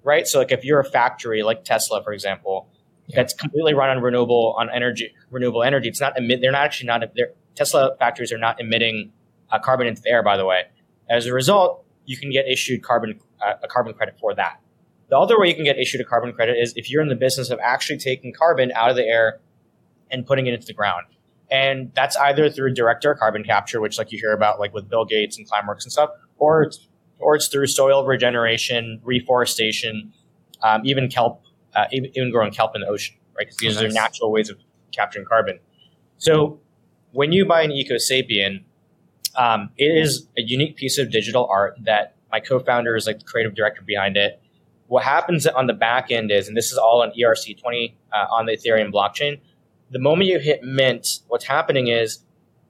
right? 0.03 0.27
So 0.27 0.39
like 0.39 0.51
if 0.51 0.63
you're 0.63 0.79
a 0.79 0.85
factory 0.85 1.43
like 1.43 1.63
Tesla, 1.63 2.03
for 2.03 2.13
example, 2.13 2.69
yeah. 3.07 3.17
that's 3.17 3.33
completely 3.33 3.73
run 3.73 3.89
on 3.89 4.01
renewable 4.01 4.55
on 4.57 4.69
energy, 4.69 5.13
renewable 5.29 5.63
energy. 5.63 5.89
It's 5.89 6.01
not 6.01 6.17
emit. 6.17 6.41
They're 6.41 6.51
not 6.51 6.63
actually 6.63 6.87
not. 6.87 7.03
Tesla 7.55 7.95
factories 7.99 8.31
are 8.31 8.37
not 8.37 8.59
emitting 8.59 9.11
uh, 9.51 9.59
carbon 9.59 9.87
into 9.87 10.01
the 10.01 10.09
air. 10.09 10.23
By 10.23 10.37
the 10.37 10.45
way, 10.45 10.63
as 11.09 11.27
a 11.27 11.33
result, 11.33 11.85
you 12.05 12.17
can 12.17 12.31
get 12.31 12.47
issued 12.47 12.81
carbon 12.81 13.19
uh, 13.45 13.53
a 13.63 13.67
carbon 13.67 13.93
credit 13.93 14.17
for 14.19 14.33
that. 14.35 14.59
The 15.09 15.17
other 15.17 15.39
way 15.39 15.47
you 15.47 15.55
can 15.55 15.63
get 15.63 15.77
issued 15.77 16.01
a 16.01 16.03
carbon 16.03 16.33
credit 16.33 16.57
is 16.57 16.73
if 16.75 16.89
you're 16.89 17.01
in 17.01 17.09
the 17.09 17.15
business 17.15 17.49
of 17.49 17.59
actually 17.61 17.97
taking 17.97 18.33
carbon 18.33 18.71
out 18.73 18.89
of 18.89 18.95
the 18.95 19.03
air 19.03 19.39
and 20.11 20.25
putting 20.25 20.47
it 20.47 20.53
into 20.53 20.65
the 20.65 20.73
ground. 20.73 21.05
And 21.51 21.91
that's 21.93 22.17
either 22.17 22.49
through 22.49 22.73
direct 22.73 23.05
air 23.05 23.13
carbon 23.13 23.43
capture, 23.43 23.79
which 23.79 23.97
like 23.97 24.11
you 24.11 24.19
hear 24.19 24.33
about 24.33 24.59
like 24.59 24.73
with 24.73 24.89
Bill 24.89 25.05
Gates 25.05 25.37
and 25.37 25.47
Climeworks 25.49 25.83
and 25.83 25.91
stuff, 25.91 26.09
or 26.37 26.63
it's, 26.63 26.87
or 27.19 27.35
it's 27.35 27.47
through 27.47 27.67
soil 27.67 28.05
regeneration, 28.05 28.99
reforestation, 29.03 30.11
um, 30.63 30.81
even 30.83 31.07
kelp, 31.07 31.43
uh, 31.75 31.85
even, 31.91 32.31
growing 32.31 32.51
kelp 32.51 32.75
in 32.75 32.81
the 32.81 32.87
ocean, 32.87 33.15
right? 33.37 33.45
Because 33.45 33.57
these 33.57 33.75
nice. 33.75 33.83
are 33.83 33.93
natural 33.93 34.31
ways 34.31 34.49
of 34.49 34.57
capturing 34.91 35.25
carbon. 35.25 35.59
So 36.17 36.59
when 37.11 37.31
you 37.31 37.45
buy 37.45 37.61
an 37.61 37.71
Eco 37.71 37.95
Sapien, 37.95 38.63
um, 39.35 39.69
it 39.77 39.85
is 39.85 40.27
a 40.37 40.41
unique 40.41 40.75
piece 40.75 40.97
of 40.97 41.11
digital 41.11 41.47
art 41.51 41.77
that 41.83 42.15
my 42.31 42.39
co-founder 42.39 42.95
is 42.95 43.05
like 43.05 43.19
the 43.19 43.25
creative 43.25 43.55
director 43.55 43.81
behind 43.81 44.17
it. 44.17 44.41
What 44.87 45.03
happens 45.03 45.47
on 45.47 45.67
the 45.67 45.73
back 45.73 46.11
end 46.11 46.31
is, 46.31 46.47
and 46.47 46.55
this 46.55 46.71
is 46.71 46.77
all 46.77 47.01
on 47.01 47.11
ERC20 47.19 47.93
uh, 48.13 48.25
on 48.31 48.45
the 48.45 48.55
Ethereum 48.55 48.91
blockchain. 48.93 49.39
The 49.91 49.99
moment 49.99 50.29
you 50.29 50.39
hit 50.39 50.63
mint, 50.63 51.07
what's 51.27 51.45
happening 51.45 51.87
is 51.87 52.19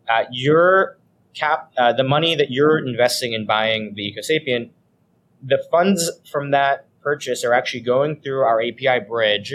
uh, 0.10 0.24
your 0.32 0.98
cap, 1.34 1.72
uh, 1.78 1.94
the 1.94 2.04
money 2.04 2.36
that 2.36 2.52
you're 2.52 2.78
investing 2.78 3.34
in 3.34 3.46
buying 3.46 3.94
the 3.96 4.14
EcoSapien, 4.14 4.70
the 5.44 5.64
funds 5.70 6.10
from 6.32 6.52
that 6.52 6.88
purchase 7.02 7.44
are 7.44 7.54
actually 7.54 7.82
going 7.82 8.22
through 8.22 8.42
our 8.42 8.62
API 8.62 9.00
bridge 9.08 9.54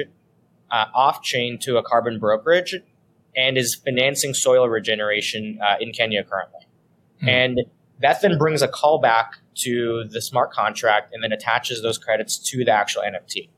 uh, 0.71 0.85
off 0.95 1.23
chain 1.23 1.59
to 1.59 1.79
a 1.79 1.83
carbon 1.83 2.19
brokerage 2.19 2.77
and 3.37 3.57
is 3.57 3.75
financing 3.75 4.35
soil 4.35 4.69
regeneration 4.69 5.59
uh, 5.63 5.77
in 5.81 5.93
Kenya 5.93 6.23
currently. 6.23 6.67
Hmm. 7.21 7.29
And 7.29 7.61
that 8.01 8.21
then 8.23 8.39
brings 8.39 8.63
a 8.63 8.69
callback 8.69 9.27
to 9.57 10.05
the 10.11 10.21
smart 10.21 10.53
contract 10.53 11.13
and 11.13 11.23
then 11.23 11.33
attaches 11.33 11.83
those 11.83 11.99
credits 11.99 12.39
to 12.51 12.65
the 12.65 12.73
actual 12.73 13.03
NFT. 13.03 13.49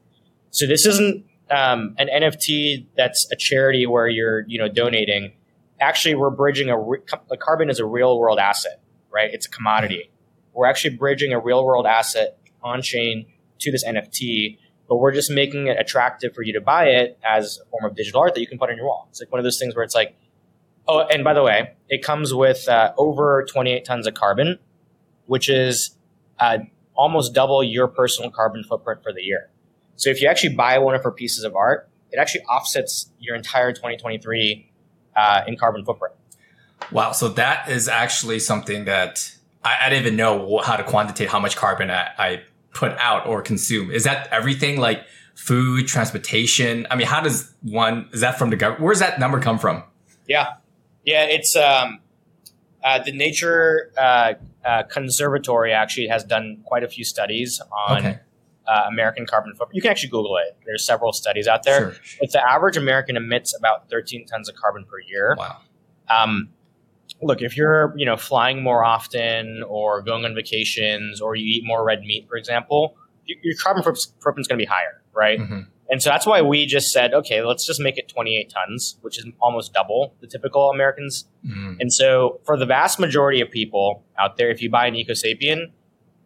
So 0.51 0.67
this 0.67 0.85
isn't 0.87 1.25
um, 1.51 1.95
an 1.99 2.09
NFT 2.09 2.87
that's 2.97 3.29
a 3.31 3.37
charity 3.37 3.87
where 3.87 4.09
you're 4.09 4.45
you 4.47 4.59
know 4.59 4.69
donating. 4.69 5.33
Actually, 5.81 6.15
we're 6.15 6.31
bridging 6.31 6.71
a 6.71 6.79
re- 6.79 7.01
carbon 7.41 7.71
is 7.71 7.79
a 7.79 7.87
real 7.87 8.19
world 8.19 8.39
asset, 8.39 8.81
right? 9.11 9.31
It's 9.33 9.47
a 9.47 9.51
commodity. 9.51 10.11
We're 10.53 10.67
actually 10.67 10.97
bridging 10.97 11.33
a 11.33 11.41
real 11.41 11.65
world 11.65 11.87
asset 11.87 12.39
on 12.63 12.83
chain 12.83 13.27
to 13.61 13.73
this 13.73 13.85
NFT, 13.85 14.59
but 14.89 14.97
we're 14.97 15.13
just 15.13 15.31
making 15.31 15.69
it 15.69 15.79
attractive 15.79 16.35
for 16.35 16.43
you 16.43 16.53
to 16.53 16.61
buy 16.61 16.87
it 16.87 17.19
as 17.25 17.59
a 17.59 17.71
form 17.71 17.85
of 17.85 17.97
digital 17.97 18.21
art 18.21 18.35
that 18.35 18.41
you 18.41 18.47
can 18.47 18.59
put 18.59 18.71
on 18.71 18.77
your 18.77 18.87
wall. 18.87 19.07
It's 19.11 19.21
like 19.21 19.33
one 19.33 19.39
of 19.39 19.45
those 19.45 19.59
things 19.59 19.75
where 19.75 19.85
it's 19.85 19.95
like 19.95 20.17
Oh, 20.89 21.01
and 21.01 21.23
by 21.23 21.33
the 21.33 21.43
way, 21.43 21.75
it 21.89 22.03
comes 22.03 22.35
with 22.35 22.69
uh, 22.69 22.93
over 22.97 23.47
28 23.49 23.85
tons 23.85 24.07
of 24.07 24.15
carbon, 24.15 24.59
which 25.27 25.49
is 25.49 25.97
uh, 26.41 26.59
almost 26.95 27.35
double 27.35 27.63
your 27.63 27.89
personal 27.89 28.31
carbon 28.31 28.65
footprint 28.65 29.03
for 29.03 29.13
the 29.13 29.23
year. 29.23 29.51
So 29.97 30.11
if 30.11 30.21
you 30.21 30.29
actually 30.29 30.55
buy 30.55 30.79
one 30.79 30.95
of 30.95 31.05
her 31.05 31.13
pieces 31.13 31.45
of 31.45 31.55
art, 31.55 31.89
it 32.11 32.19
actually 32.19 32.43
offsets 32.45 33.11
your 33.19 33.37
entire 33.37 33.73
2023 33.73 34.71
uh, 35.15 35.43
in 35.47 35.57
carbon 35.57 35.85
footprint. 35.85 36.15
Wow. 36.91 37.13
So 37.13 37.29
that 37.29 37.69
is 37.69 37.89
actually 37.89 38.41
something 38.41 38.85
that 38.87 39.33
I, 39.65 39.77
I 39.83 39.89
didn't 39.91 40.07
even 40.07 40.17
know 40.17 40.59
how 40.59 40.77
to 40.77 40.83
quantitate 40.83 41.29
how 41.29 41.39
much 41.39 41.57
carbon 41.57 41.91
I, 41.91 42.11
I 42.19 42.43
put 42.73 42.93
out 42.99 43.27
or 43.27 43.41
consume. 43.43 43.91
Is 43.91 44.05
that 44.05 44.29
everything 44.33 44.81
like 44.81 45.05
food, 45.35 45.87
transportation? 45.87 46.87
I 46.91 46.97
mean, 46.97 47.07
how 47.07 47.21
does 47.21 47.55
one, 47.63 48.09
is 48.13 48.21
that 48.21 48.39
from 48.39 48.51
the 48.51 48.57
government? 48.57 48.83
Where's 48.83 48.99
that 48.99 49.21
number 49.21 49.41
come 49.41 49.59
from? 49.59 49.85
Yeah. 50.27 50.55
Yeah. 51.05 51.25
It's, 51.25 51.57
um, 51.57 52.01
uh, 52.85 53.03
the 53.03 53.13
Nature 53.13 53.93
uh, 53.97 54.35
uh, 54.65 54.83
Conservatory 54.85 55.73
actually 55.73 56.09
has 56.09 56.25
done 56.25 56.63
quite 56.65 56.83
a 56.83 56.89
few 56.89 57.05
studies 57.05 57.61
on 57.89 57.99
okay. 57.99 58.19
Uh, 58.67 58.85
American 58.89 59.27
carbon 59.27 59.53
footprint. 59.53 59.75
You 59.75 59.83
can 59.83 59.91
actually 59.91 60.11
Google 60.11 60.37
it. 60.37 60.57
There's 60.65 60.87
several 60.87 61.13
studies 61.13 61.49
out 61.49 61.65
there. 61.65 61.95
Sure. 61.95 62.19
But 62.21 62.33
the 62.33 62.49
average 62.49 62.77
American 62.77 63.17
emits 63.17 63.57
about 63.57 63.91
13 63.91 64.27
tons 64.27 64.49
of 64.49 64.55
carbon 64.55 64.85
per 64.85 65.01
year. 65.01 65.35
Wow. 65.37 65.59
Um, 66.09 66.51
look, 67.21 67.43
if 67.43 67.57
you're 67.57 67.93
you 67.97 68.07
know 68.07 68.17
flying 68.17 68.63
more 68.63 68.85
often 68.85 69.63
or 69.65 70.03
going 70.03 70.25
on 70.25 70.35
vacations 70.35 71.21
or 71.21 71.35
you 71.35 71.45
eat 71.45 71.65
more 71.65 71.85
red 71.85 72.03
meat, 72.03 72.29
for 72.29 72.37
example, 72.37 72.97
your 73.27 73.55
carbon 73.61 73.83
footprint 73.83 74.39
is 74.39 74.49
going 74.49 74.59
to 74.59 74.63
be 74.63 74.65
higher, 74.65 75.03
right? 75.13 75.39
Mm-hmm. 75.39 75.61
And 75.93 76.03
so 76.03 76.11
that's 76.11 76.27
why 76.27 76.43
we 76.43 76.67
just 76.67 76.91
said, 76.91 77.15
okay, 77.15 77.43
let's 77.43 77.65
just 77.65 77.81
make 77.81 77.99
it 77.99 78.09
28 78.09 78.51
tons, 78.51 78.97
which 79.03 79.17
is 79.19 79.27
almost 79.41 79.73
double 79.73 80.15
the 80.21 80.27
typical 80.27 80.71
Americans. 80.71 81.27
Mm-hmm. 81.47 81.75
And 81.79 81.93
so 81.93 82.41
for 82.45 82.57
the 82.57 82.67
vast 82.67 82.99
majority 82.99 83.41
of 83.41 83.51
people 83.51 84.03
out 84.19 84.37
there, 84.37 84.51
if 84.51 84.61
you 84.61 84.71
buy 84.71 84.87
an 84.87 84.95
EcoSapien, 84.95 85.71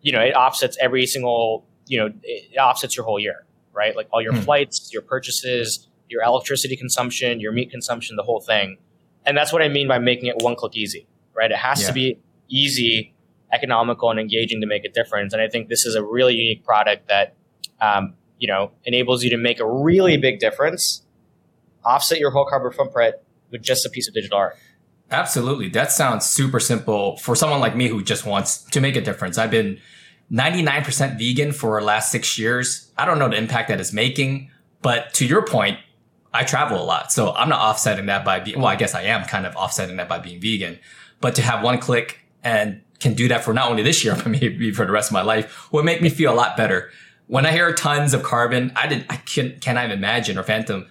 you 0.00 0.12
know, 0.12 0.20
it 0.20 0.32
offsets 0.32 0.78
every 0.80 1.04
single, 1.04 1.66
you 1.86 1.98
know, 1.98 2.10
it 2.22 2.56
offsets 2.56 2.96
your 2.96 3.04
whole 3.04 3.20
year, 3.20 3.44
right? 3.74 3.94
Like 3.94 4.08
all 4.10 4.22
your 4.22 4.32
mm-hmm. 4.32 4.42
flights, 4.42 4.90
your 4.92 5.02
purchases, 5.02 5.88
your 6.08 6.22
electricity 6.22 6.76
consumption, 6.76 7.40
your 7.40 7.52
meat 7.52 7.70
consumption, 7.70 8.16
the 8.16 8.22
whole 8.22 8.40
thing 8.40 8.78
and 9.26 9.36
that's 9.36 9.52
what 9.52 9.60
I 9.60 9.68
mean 9.68 9.88
by 9.88 9.98
making 9.98 10.26
it 10.26 10.36
one 10.38 10.54
click 10.54 10.76
easy, 10.76 11.06
right? 11.34 11.50
It 11.50 11.58
has 11.58 11.82
yeah. 11.82 11.88
to 11.88 11.92
be 11.92 12.18
easy, 12.48 13.12
economical, 13.52 14.10
and 14.10 14.20
engaging 14.20 14.60
to 14.60 14.66
make 14.66 14.84
a 14.84 14.88
difference. 14.88 15.32
And 15.32 15.42
I 15.42 15.48
think 15.48 15.68
this 15.68 15.84
is 15.84 15.96
a 15.96 16.02
really 16.02 16.34
unique 16.34 16.64
product 16.64 17.08
that, 17.08 17.34
um, 17.80 18.14
you 18.38 18.48
know, 18.48 18.70
enables 18.84 19.22
you 19.22 19.30
to 19.30 19.36
make 19.36 19.60
a 19.60 19.70
really 19.70 20.16
big 20.16 20.38
difference, 20.38 21.02
offset 21.84 22.18
your 22.18 22.30
whole 22.30 22.46
carbon 22.46 22.72
footprint 22.72 23.16
with 23.50 23.62
just 23.62 23.86
a 23.86 23.90
piece 23.90 24.08
of 24.08 24.14
digital 24.14 24.38
art. 24.38 24.56
Absolutely. 25.10 25.68
That 25.68 25.92
sounds 25.92 26.26
super 26.26 26.58
simple 26.58 27.16
for 27.18 27.36
someone 27.36 27.60
like 27.60 27.76
me 27.76 27.88
who 27.88 28.02
just 28.02 28.26
wants 28.26 28.58
to 28.64 28.80
make 28.80 28.96
a 28.96 29.00
difference. 29.00 29.38
I've 29.38 29.52
been 29.52 29.78
99% 30.32 31.18
vegan 31.18 31.52
for 31.52 31.78
the 31.78 31.86
last 31.86 32.10
six 32.10 32.38
years. 32.38 32.90
I 32.98 33.04
don't 33.04 33.18
know 33.18 33.28
the 33.28 33.36
impact 33.36 33.68
that 33.68 33.80
it's 33.80 33.92
making, 33.92 34.50
but 34.82 35.14
to 35.14 35.26
your 35.26 35.42
point, 35.42 35.78
I 36.34 36.44
travel 36.44 36.82
a 36.82 36.84
lot. 36.84 37.12
So 37.12 37.32
I'm 37.32 37.48
not 37.48 37.60
offsetting 37.60 38.06
that 38.06 38.24
by 38.24 38.40
being, 38.40 38.58
well, 38.58 38.66
I 38.66 38.76
guess 38.76 38.94
I 38.94 39.02
am 39.02 39.24
kind 39.24 39.46
of 39.46 39.54
offsetting 39.54 39.96
that 39.96 40.08
by 40.08 40.18
being 40.18 40.40
vegan, 40.40 40.78
but 41.20 41.36
to 41.36 41.42
have 41.42 41.62
one 41.62 41.78
click 41.78 42.20
and 42.42 42.82
can 42.98 43.14
do 43.14 43.28
that 43.28 43.44
for 43.44 43.54
not 43.54 43.70
only 43.70 43.82
this 43.82 44.04
year, 44.04 44.14
but 44.16 44.26
maybe 44.26 44.72
for 44.72 44.84
the 44.84 44.92
rest 44.92 45.10
of 45.10 45.12
my 45.12 45.22
life 45.22 45.72
would 45.72 45.84
make 45.84 46.02
me 46.02 46.08
feel 46.08 46.32
a 46.32 46.34
lot 46.34 46.56
better. 46.56 46.90
When 47.26 47.44
I 47.44 47.52
hear 47.52 47.72
tons 47.72 48.14
of 48.14 48.22
carbon, 48.22 48.72
I 48.76 48.86
did, 48.86 49.06
I 49.10 49.16
can't, 49.16 49.60
can 49.60 49.76
I 49.76 49.92
imagine 49.92 50.38
or 50.38 50.42
phantom 50.42 50.86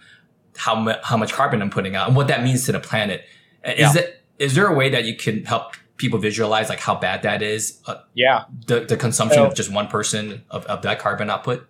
how 0.57 0.75
much, 0.75 0.99
how 1.03 1.17
much 1.17 1.33
carbon 1.33 1.61
I'm 1.61 1.69
putting 1.69 1.95
out 1.95 2.07
and 2.07 2.15
what 2.15 2.27
that 2.27 2.43
means 2.43 2.65
to 2.65 2.71
the 2.71 2.79
planet. 2.79 3.25
Is 3.63 3.95
yeah. 3.95 4.01
it, 4.01 4.21
is 4.39 4.55
there 4.55 4.67
a 4.67 4.73
way 4.73 4.89
that 4.89 5.05
you 5.05 5.15
can 5.15 5.45
help 5.45 5.75
people 5.97 6.19
visualize 6.19 6.69
like 6.69 6.79
how 6.79 6.95
bad 6.95 7.23
that 7.23 7.41
is? 7.41 7.79
Uh, 7.85 7.95
yeah. 8.13 8.45
The, 8.67 8.81
the 8.81 8.97
consumption 8.97 9.39
so, 9.39 9.47
of 9.47 9.55
just 9.55 9.71
one 9.71 9.87
person 9.87 10.43
of, 10.49 10.65
of 10.65 10.81
that 10.81 10.99
carbon 10.99 11.29
output? 11.29 11.67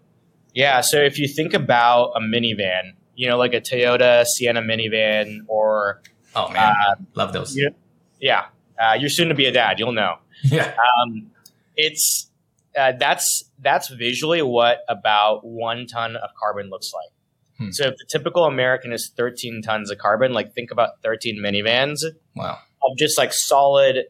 Yeah. 0.53 0.81
So 0.81 0.98
if 1.00 1.19
you 1.19 1.27
think 1.27 1.53
about 1.53 2.13
a 2.15 2.19
minivan, 2.19 2.93
you 3.15 3.27
know, 3.27 3.38
like 3.38 3.53
a 3.53 3.62
Toyota 3.62 4.25
Sienna 4.25 4.62
minivan 4.62 5.41
or 5.48 6.01
oh 6.36 6.50
man, 6.50 6.75
uh, 6.88 6.95
love 7.15 7.34
those. 7.34 7.55
You, 7.55 7.72
yeah, 8.19 8.45
uh, 8.79 8.93
you're 9.00 9.10
soon 9.10 9.29
to 9.29 9.36
be 9.36 9.45
a 9.45 9.51
dad. 9.51 9.79
You'll 9.79 9.93
know. 9.93 10.17
Yeah, 10.43 10.75
um, 11.01 11.31
it's 11.75 12.29
uh, 12.77 12.94
that's 13.00 13.50
that's 13.60 13.89
visually 13.89 14.41
what 14.41 14.79
about 14.89 15.46
one 15.46 15.88
ton 15.88 16.15
of 16.15 16.29
carbon 16.39 16.70
looks 16.70 16.91
like. 16.94 17.10
Hmm. 17.58 17.72
So 17.72 17.86
if 17.86 17.96
the 17.98 18.05
typical 18.10 18.46
American 18.46 18.91
is 18.91 19.12
13 19.15 19.62
tons 19.62 19.89
of 19.89 19.98
carbon, 19.98 20.34
like 20.34 20.53
think 20.53 20.72
about 20.72 21.01
13 21.03 21.41
minivans. 21.41 22.03
Wow. 22.36 22.58
Of 22.84 22.98
just 22.98 23.17
like 23.17 23.34
solid, 23.34 24.05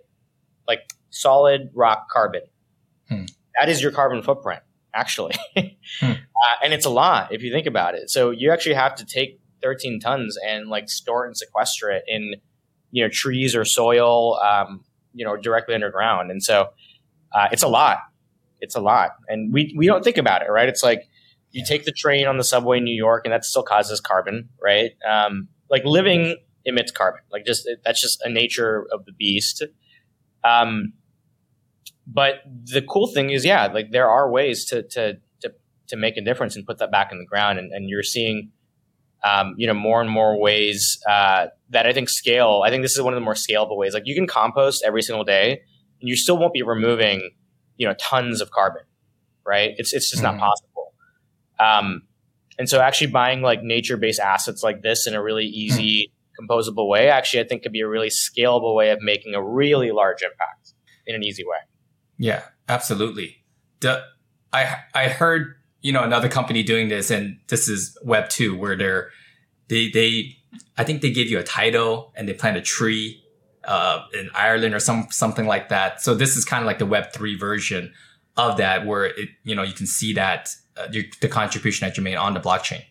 like 0.67 0.81
solid 1.12 1.69
rock 1.74 2.10
carbon. 2.10 2.41
Hmm. 3.07 3.25
That 3.60 3.69
is 3.69 3.81
your 3.81 3.91
carbon 3.91 4.24
footprint 4.24 4.62
actually. 4.93 5.36
hmm. 5.57 5.65
uh, 6.01 6.55
and 6.63 6.74
it's 6.74 6.86
a 6.86 6.89
lot 6.89 7.34
if 7.34 7.43
you 7.43 7.51
think 7.51 7.67
about 7.67 7.95
it. 7.95 8.10
So 8.10 8.31
you 8.31 8.51
actually 8.51 8.75
have 8.75 8.95
to 8.95 9.05
take 9.05 9.39
13 9.62 10.00
tons 10.00 10.38
and 10.48 10.69
like 10.69 10.89
store 10.89 11.25
and 11.25 11.38
sequester 11.38 11.91
it 11.91 12.03
in, 12.07 12.36
you 12.91 13.03
know, 13.03 13.10
trees 13.12 13.55
or 13.55 13.65
soil, 13.65 14.39
um, 14.39 14.84
you 15.13 15.25
know, 15.25 15.36
directly 15.36 15.75
underground. 15.75 16.31
And 16.31 16.41
so 16.41 16.69
uh, 17.34 17.48
it's 17.51 17.63
a 17.63 17.67
lot. 17.67 18.00
It's 18.62 18.75
a 18.75 18.81
lot. 18.81 19.12
And 19.27 19.53
we, 19.53 19.74
we 19.77 19.88
don't 19.88 20.03
think 20.03 20.17
about 20.17 20.41
it, 20.41 20.50
right? 20.50 20.69
It's 20.69 20.83
like 20.83 21.09
you 21.51 21.63
take 21.65 21.85
the 21.85 21.91
train 21.91 22.27
on 22.27 22.38
the 22.38 22.43
subway 22.43 22.77
in 22.77 22.83
New 22.83 22.95
York 22.95 23.21
and 23.25 23.33
that 23.33 23.45
still 23.45 23.63
causes 23.63 24.01
carbon, 24.01 24.50
right? 24.62 24.91
Um, 25.09 25.47
like 25.69 25.83
living 25.85 26.38
emits 26.65 26.91
carbon. 26.91 27.21
Like 27.31 27.45
just 27.45 27.69
that's 27.83 28.01
just 28.01 28.21
a 28.24 28.29
nature 28.29 28.85
of 28.91 29.05
the 29.05 29.12
beast. 29.12 29.63
Um, 30.43 30.93
but 32.07 32.41
the 32.45 32.81
cool 32.81 33.07
thing 33.07 33.29
is, 33.29 33.45
yeah, 33.45 33.67
like 33.67 33.91
there 33.91 34.09
are 34.09 34.29
ways 34.29 34.65
to 34.65 34.83
to 34.83 35.17
to, 35.41 35.53
to 35.88 35.97
make 35.97 36.17
a 36.17 36.21
difference 36.21 36.55
and 36.55 36.65
put 36.65 36.77
that 36.79 36.91
back 36.91 37.12
in 37.12 37.19
the 37.19 37.25
ground, 37.25 37.57
and, 37.57 37.71
and 37.71 37.89
you're 37.89 38.03
seeing, 38.03 38.51
um, 39.24 39.55
you 39.57 39.65
know, 39.65 39.74
more 39.74 40.01
and 40.01 40.09
more 40.09 40.39
ways 40.39 41.00
uh, 41.09 41.47
that 41.69 41.88
I 41.88 41.93
think 41.93 42.09
scale. 42.09 42.62
I 42.65 42.69
think 42.69 42.83
this 42.83 42.95
is 42.95 43.01
one 43.01 43.13
of 43.13 43.17
the 43.17 43.25
more 43.25 43.33
scalable 43.33 43.77
ways. 43.77 43.93
Like 43.93 44.03
you 44.05 44.15
can 44.15 44.27
compost 44.27 44.83
every 44.85 45.01
single 45.01 45.24
day, 45.24 45.62
and 46.00 46.09
you 46.09 46.15
still 46.15 46.38
won't 46.38 46.53
be 46.53 46.62
removing, 46.62 47.31
you 47.77 47.88
know, 47.88 47.96
tons 48.00 48.41
of 48.41 48.51
carbon, 48.51 48.84
right? 49.46 49.72
It's 49.77 49.94
it's 49.94 50.10
just 50.10 50.24
mm-hmm. 50.24 50.38
not 50.38 50.50
possible. 50.50 50.94
Um, 51.60 52.03
and 52.58 52.70
so 52.70 52.82
actually 52.82 53.08
buying 53.08 53.41
like 53.41 53.63
nature 53.63 53.98
based 53.98 54.20
assets 54.20 54.63
like 54.63 54.82
this 54.82 55.08
in 55.08 55.13
a 55.13 55.22
really 55.22 55.46
easy, 55.46 56.10
mm-hmm. 56.10 56.46
composable 56.46 56.88
way, 56.88 57.10
actually, 57.10 57.41
I 57.41 57.48
think 57.48 57.63
could 57.63 57.72
be 57.72 57.82
a 57.82 57.88
really 57.88 58.10
scalable 58.10 58.75
way 58.75 58.91
of 58.91 59.00
making 59.01 59.36
a 59.36 59.44
really 59.44 59.91
large 59.91 60.22
impact 60.22 60.74
in 61.05 61.15
an 61.15 61.24
easy 61.24 61.44
way. 61.44 61.58
Yeah, 62.17 62.44
absolutely. 62.70 63.44
The, 63.82 64.03
I 64.53 64.77
I 64.94 65.10
heard 65.10 65.55
you 65.82 65.91
know 65.91 66.03
another 66.03 66.29
company 66.29 66.63
doing 66.63 66.88
this, 66.88 67.12
and 67.12 67.39
this 67.48 67.67
is 67.67 67.98
Web 68.03 68.29
two, 68.29 68.58
where 68.58 68.75
they're 68.75 69.10
they 69.67 69.89
they 69.89 70.38
I 70.77 70.84
think 70.84 71.01
they 71.01 71.12
give 71.12 71.27
you 71.27 71.39
a 71.39 71.44
title 71.44 72.13
and 72.15 72.27
they 72.27 72.34
plant 72.34 72.58
a 72.58 72.62
tree 72.62 73.22
uh, 73.67 74.05
in 74.13 74.29
Ireland 74.34 74.74
or 74.74 74.79
some 74.79 75.07
something 75.12 75.45
like 75.45 75.69
that. 75.69 76.01
So 76.01 76.15
this 76.15 76.36
is 76.36 76.45
kind 76.45 76.62
of 76.62 76.67
like 76.67 76.79
the 76.79 76.86
Web 76.86 77.13
three 77.13 77.38
version 77.38 77.93
of 78.38 78.57
that, 78.57 78.86
where 78.86 79.05
it 79.05 79.29
you 79.43 79.55
know 79.55 79.63
you 79.63 79.74
can 79.74 79.88
see 79.88 80.13
that 80.13 80.50
uh, 80.77 80.88
your, 80.91 81.03
the 81.22 81.27
contribution 81.27 81.88
that 81.88 81.98
you 81.98 82.03
made 82.03 82.15
on 82.15 82.34
the 82.34 82.39
blockchain. 82.39 82.84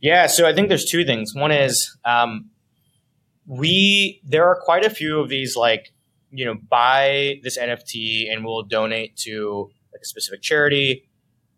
Yeah, 0.00 0.26
so 0.26 0.46
I 0.46 0.54
think 0.54 0.68
there's 0.68 0.84
two 0.84 1.04
things. 1.04 1.34
One 1.34 1.50
is 1.50 1.96
um, 2.04 2.50
we 3.46 4.20
there 4.24 4.46
are 4.46 4.60
quite 4.60 4.84
a 4.84 4.90
few 4.90 5.20
of 5.20 5.28
these 5.28 5.56
like 5.56 5.92
you 6.30 6.44
know, 6.44 6.54
buy 6.68 7.40
this 7.42 7.58
NFT 7.58 8.32
and 8.32 8.44
we'll 8.44 8.62
donate 8.62 9.16
to 9.18 9.70
like 9.92 10.00
a 10.02 10.06
specific 10.06 10.42
charity. 10.42 11.08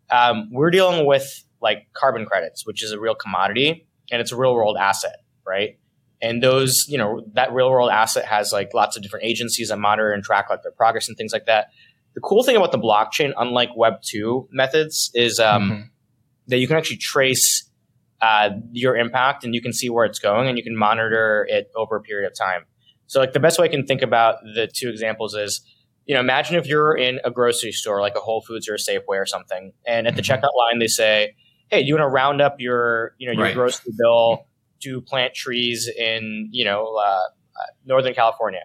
Um, 0.09 0.49
we're 0.51 0.71
dealing 0.71 1.05
with 1.05 1.43
like 1.61 1.87
carbon 1.93 2.25
credits, 2.25 2.65
which 2.65 2.83
is 2.83 2.91
a 2.91 2.99
real 2.99 3.15
commodity 3.15 3.87
and 4.11 4.21
it's 4.21 4.31
a 4.31 4.35
real 4.35 4.53
world 4.53 4.77
asset, 4.79 5.17
right? 5.45 5.77
And 6.21 6.41
those, 6.41 6.85
you 6.87 6.97
know, 6.97 7.23
that 7.33 7.51
real 7.51 7.69
world 7.69 7.89
asset 7.89 8.25
has 8.25 8.53
like 8.53 8.73
lots 8.73 8.95
of 8.95 9.03
different 9.03 9.25
agencies 9.25 9.69
that 9.69 9.77
monitor 9.77 10.11
and 10.11 10.23
track 10.23 10.49
like 10.49 10.61
their 10.61 10.71
progress 10.71 11.07
and 11.07 11.17
things 11.17 11.33
like 11.33 11.47
that. 11.47 11.69
The 12.13 12.21
cool 12.21 12.43
thing 12.43 12.55
about 12.55 12.71
the 12.71 12.77
blockchain, 12.77 13.33
unlike 13.37 13.69
Web 13.75 13.95
two 14.03 14.47
methods, 14.51 15.09
is 15.13 15.39
um, 15.39 15.71
mm-hmm. 15.71 15.81
that 16.47 16.57
you 16.57 16.67
can 16.67 16.77
actually 16.77 16.97
trace 16.97 17.69
uh, 18.21 18.51
your 18.71 18.95
impact 18.95 19.43
and 19.43 19.55
you 19.55 19.61
can 19.61 19.73
see 19.73 19.89
where 19.89 20.05
it's 20.05 20.19
going 20.19 20.47
and 20.47 20.57
you 20.57 20.63
can 20.63 20.77
monitor 20.77 21.47
it 21.49 21.71
over 21.75 21.95
a 21.95 22.01
period 22.01 22.29
of 22.29 22.37
time. 22.37 22.65
So 23.07 23.19
like 23.19 23.33
the 23.33 23.39
best 23.39 23.57
way 23.59 23.65
I 23.65 23.69
can 23.69 23.85
think 23.85 24.03
about 24.03 24.35
the 24.55 24.69
two 24.71 24.89
examples 24.89 25.33
is, 25.33 25.61
you 26.05 26.13
know, 26.13 26.19
imagine 26.19 26.55
if 26.57 26.67
you're 26.67 26.95
in 26.95 27.19
a 27.23 27.31
grocery 27.31 27.71
store 27.71 27.99
like 27.99 28.15
a 28.15 28.19
Whole 28.19 28.41
Foods 28.41 28.69
or 28.69 28.75
a 28.75 28.77
Safeway 28.77 29.17
or 29.17 29.25
something, 29.25 29.73
and 29.87 30.07
at 30.07 30.15
the 30.15 30.21
mm-hmm. 30.21 30.33
checkout 30.33 30.55
line 30.57 30.79
they 30.79 30.87
say, 30.87 31.35
"Hey, 31.69 31.81
do 31.81 31.87
you 31.87 31.95
want 31.95 32.03
to 32.03 32.09
round 32.09 32.41
up 32.41 32.55
your, 32.59 33.15
you 33.17 33.27
know, 33.27 33.33
your 33.33 33.43
right. 33.43 33.53
grocery 33.53 33.93
bill 33.97 34.45
to 34.81 35.01
plant 35.01 35.33
trees 35.33 35.89
in, 35.89 36.49
you 36.51 36.65
know, 36.65 36.95
uh, 36.95 37.01
uh, 37.01 37.65
Northern 37.85 38.13
California?" 38.13 38.61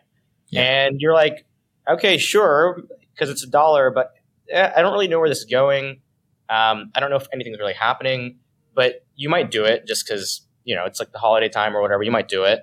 Yeah. 0.50 0.62
And 0.62 1.00
you're 1.00 1.14
like, 1.14 1.46
"Okay, 1.88 2.18
sure," 2.18 2.82
because 3.14 3.30
it's 3.30 3.44
a 3.44 3.50
dollar, 3.50 3.90
but 3.90 4.12
eh, 4.50 4.72
I 4.76 4.82
don't 4.82 4.92
really 4.92 5.08
know 5.08 5.18
where 5.18 5.28
this 5.28 5.38
is 5.38 5.44
going. 5.44 6.00
Um, 6.48 6.92
I 6.94 7.00
don't 7.00 7.10
know 7.10 7.16
if 7.16 7.26
anything's 7.32 7.58
really 7.58 7.74
happening, 7.74 8.38
but 8.74 9.04
you 9.16 9.28
might 9.28 9.50
do 9.50 9.64
it 9.64 9.86
just 9.86 10.06
because 10.06 10.46
you 10.64 10.74
know 10.74 10.84
it's 10.84 11.00
like 11.00 11.12
the 11.12 11.18
holiday 11.18 11.48
time 11.48 11.76
or 11.76 11.82
whatever. 11.82 12.02
You 12.02 12.12
might 12.12 12.28
do 12.28 12.44
it. 12.44 12.60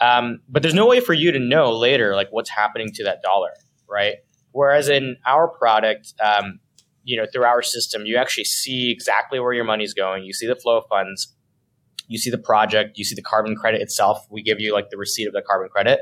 Um, 0.00 0.40
but 0.48 0.62
there's 0.62 0.74
no 0.74 0.86
way 0.86 0.98
for 0.98 1.12
you 1.14 1.30
to 1.30 1.38
know 1.38 1.70
later 1.70 2.16
like 2.16 2.28
what's 2.30 2.50
happening 2.50 2.90
to 2.94 3.04
that 3.04 3.22
dollar, 3.22 3.52
right? 3.88 4.16
Whereas 4.50 4.88
in 4.88 5.16
our 5.24 5.46
product, 5.46 6.12
um, 6.22 6.58
you 7.04 7.16
know, 7.16 7.24
through 7.32 7.44
our 7.44 7.62
system, 7.62 8.04
you 8.04 8.16
actually 8.16 8.44
see 8.44 8.90
exactly 8.90 9.38
where 9.38 9.52
your 9.52 9.64
money's 9.64 9.94
going. 9.94 10.24
You 10.24 10.32
see 10.32 10.46
the 10.46 10.56
flow 10.56 10.78
of 10.78 10.84
funds, 10.88 11.34
you 12.12 12.18
see 12.18 12.30
the 12.30 12.38
project, 12.38 12.98
you 12.98 13.04
see 13.04 13.14
the 13.14 13.22
carbon 13.22 13.56
credit 13.56 13.80
itself. 13.80 14.26
We 14.30 14.42
give 14.42 14.60
you 14.60 14.72
like 14.72 14.90
the 14.90 14.96
receipt 14.96 15.26
of 15.26 15.32
the 15.32 15.42
carbon 15.42 15.68
credit, 15.68 16.00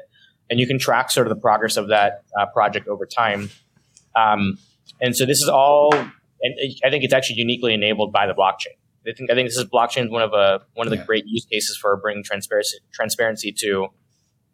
and 0.50 0.60
you 0.60 0.66
can 0.66 0.78
track 0.78 1.10
sort 1.10 1.26
of 1.26 1.34
the 1.34 1.40
progress 1.40 1.76
of 1.76 1.88
that 1.88 2.24
uh, 2.38 2.46
project 2.46 2.88
over 2.88 3.06
time. 3.06 3.50
Um, 4.16 4.58
and 5.00 5.16
so 5.16 5.24
this 5.24 5.40
is 5.40 5.48
all, 5.48 5.94
and 5.94 6.54
I 6.84 6.90
think 6.90 7.04
it's 7.04 7.14
actually 7.14 7.36
uniquely 7.36 7.72
enabled 7.72 8.12
by 8.12 8.26
the 8.26 8.34
blockchain. 8.34 8.76
I 9.06 9.12
think 9.16 9.30
I 9.30 9.34
think 9.34 9.48
this 9.48 9.56
is 9.56 9.64
blockchain 9.64 10.10
one 10.10 10.22
of 10.22 10.32
a 10.34 10.60
one 10.74 10.86
of 10.86 10.90
the 10.90 10.98
yeah. 10.98 11.04
great 11.04 11.24
use 11.26 11.46
cases 11.46 11.76
for 11.76 11.96
bringing 11.96 12.22
transparency 12.22 12.78
transparency 12.92 13.52
to 13.60 13.88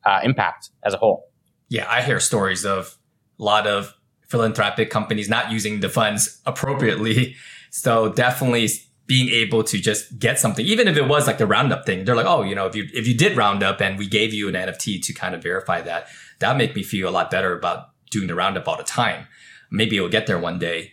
uh, 0.05 0.21
impact 0.23 0.71
as 0.85 0.95
a 0.95 0.99
whole. 0.99 1.25
Yeah, 1.69 1.87
I 1.89 2.03
hear 2.03 2.21
stories 2.21 2.65
of 2.65 2.97
a 3.41 3.43
lot 3.43 3.67
of 3.67 3.95
philanthropic 4.29 4.91
companies 4.91 5.29
not 5.29 5.51
using 5.51 5.81
the 5.81 5.89
funds 5.89 6.41
appropriately. 6.47 7.35
So 7.71 8.13
definitely 8.13 8.69
being 9.07 9.29
able 9.29 9.63
to 9.63 9.79
just 9.79 10.19
get 10.19 10.39
something, 10.39 10.67
even 10.67 10.89
if 10.89 10.97
it 10.97 11.07
was 11.07 11.27
like 11.27 11.39
the 11.39 11.47
roundup 11.47 11.87
thing, 11.87 12.05
they're 12.05 12.17
like, 12.17 12.27
oh, 12.27 12.43
you 12.43 12.55
know, 12.55 12.67
if 12.67 12.75
you 12.75 12.89
if 12.93 13.07
you 13.07 13.15
did 13.15 13.37
roundup 13.37 13.81
and 13.81 13.99
we 13.99 14.07
gave 14.07 14.35
you 14.35 14.49
an 14.49 14.55
NFT 14.55 15.03
to 15.03 15.13
kind 15.13 15.35
of 15.35 15.43
verify 15.43 15.81
that, 15.83 16.09
that 16.41 16.57
make 16.57 16.75
me 16.75 16.83
feel 16.83 17.09
a 17.09 17.11
lot 17.11 17.31
better 17.31 17.57
about 17.57 17.91
doing 18.11 18.27
the 18.27 18.35
roundup 18.35 18.67
all 18.67 18.77
the 18.77 18.83
time. 18.83 19.27
Maybe 19.71 19.97
it'll 19.97 20.09
get 20.09 20.27
there 20.27 20.39
one 20.39 20.59
day. 20.59 20.93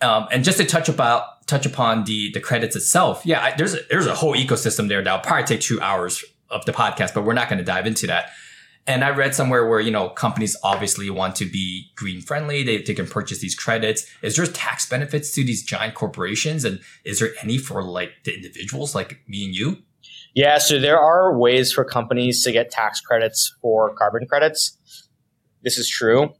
Um, 0.00 0.26
and 0.32 0.44
just 0.44 0.58
to 0.58 0.64
touch 0.64 0.88
about 0.88 1.46
touch 1.46 1.66
upon 1.66 2.04
the 2.04 2.30
the 2.32 2.40
credits 2.40 2.74
itself, 2.74 3.24
yeah, 3.24 3.42
I, 3.42 3.54
there's 3.56 3.74
a, 3.74 3.80
there's 3.88 4.06
a 4.06 4.14
whole 4.14 4.34
ecosystem 4.34 4.88
there 4.88 5.02
that'll 5.02 5.20
probably 5.20 5.46
take 5.46 5.60
two 5.60 5.80
hours 5.80 6.24
of 6.50 6.64
the 6.64 6.72
podcast, 6.72 7.14
but 7.14 7.24
we're 7.24 7.34
not 7.34 7.48
going 7.48 7.58
to 7.58 7.64
dive 7.64 7.86
into 7.86 8.06
that. 8.08 8.30
And 8.86 9.02
I 9.02 9.10
read 9.10 9.34
somewhere 9.34 9.66
where, 9.66 9.80
you 9.80 9.90
know, 9.90 10.10
companies 10.10 10.56
obviously 10.62 11.08
want 11.08 11.36
to 11.36 11.46
be 11.46 11.90
green 11.96 12.20
friendly. 12.20 12.62
They, 12.62 12.82
they 12.82 12.92
can 12.92 13.06
purchase 13.06 13.38
these 13.38 13.54
credits. 13.54 14.06
Is 14.20 14.36
there 14.36 14.46
tax 14.46 14.86
benefits 14.86 15.32
to 15.32 15.44
these 15.44 15.62
giant 15.62 15.94
corporations? 15.94 16.64
And 16.66 16.80
is 17.04 17.18
there 17.18 17.30
any 17.42 17.56
for 17.56 17.82
like 17.82 18.10
the 18.24 18.34
individuals 18.34 18.94
like 18.94 19.20
me 19.26 19.46
and 19.46 19.54
you? 19.54 19.78
Yeah. 20.34 20.58
So 20.58 20.78
there 20.78 20.98
are 20.98 21.38
ways 21.38 21.72
for 21.72 21.84
companies 21.84 22.42
to 22.44 22.52
get 22.52 22.70
tax 22.70 23.00
credits 23.00 23.56
for 23.62 23.94
carbon 23.94 24.26
credits. 24.26 24.76
This 25.62 25.78
is 25.78 25.88
true. 25.88 26.34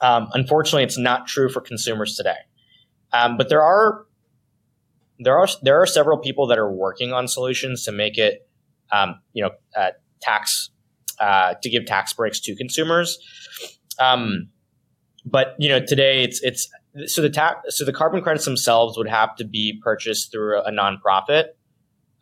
Um, 0.00 0.28
unfortunately, 0.32 0.84
it's 0.84 0.98
not 0.98 1.26
true 1.26 1.50
for 1.50 1.60
consumers 1.60 2.16
today. 2.16 2.36
Um, 3.12 3.36
but 3.36 3.48
there 3.48 3.62
are 3.62 4.06
there 5.18 5.38
are 5.38 5.48
there 5.62 5.80
are 5.80 5.86
several 5.86 6.18
people 6.18 6.46
that 6.46 6.58
are 6.58 6.70
working 6.70 7.12
on 7.12 7.28
solutions 7.28 7.84
to 7.84 7.92
make 7.92 8.18
it, 8.18 8.48
um, 8.92 9.20
you 9.32 9.42
know, 9.42 9.50
uh, 9.76 9.90
tax 10.20 10.70
uh, 11.18 11.54
to 11.62 11.70
give 11.70 11.86
tax 11.86 12.12
breaks 12.12 12.40
to 12.40 12.54
consumers. 12.56 13.18
Um, 13.98 14.48
but 15.24 15.54
you 15.58 15.68
know, 15.68 15.80
today 15.80 16.22
it's 16.22 16.40
it's 16.42 16.68
so 17.06 17.22
the 17.22 17.30
tax 17.30 17.76
so 17.76 17.84
the 17.84 17.92
carbon 17.92 18.22
credits 18.22 18.44
themselves 18.44 18.96
would 18.96 19.08
have 19.08 19.34
to 19.36 19.44
be 19.44 19.80
purchased 19.82 20.32
through 20.32 20.60
a 20.60 20.70
nonprofit 20.70 21.48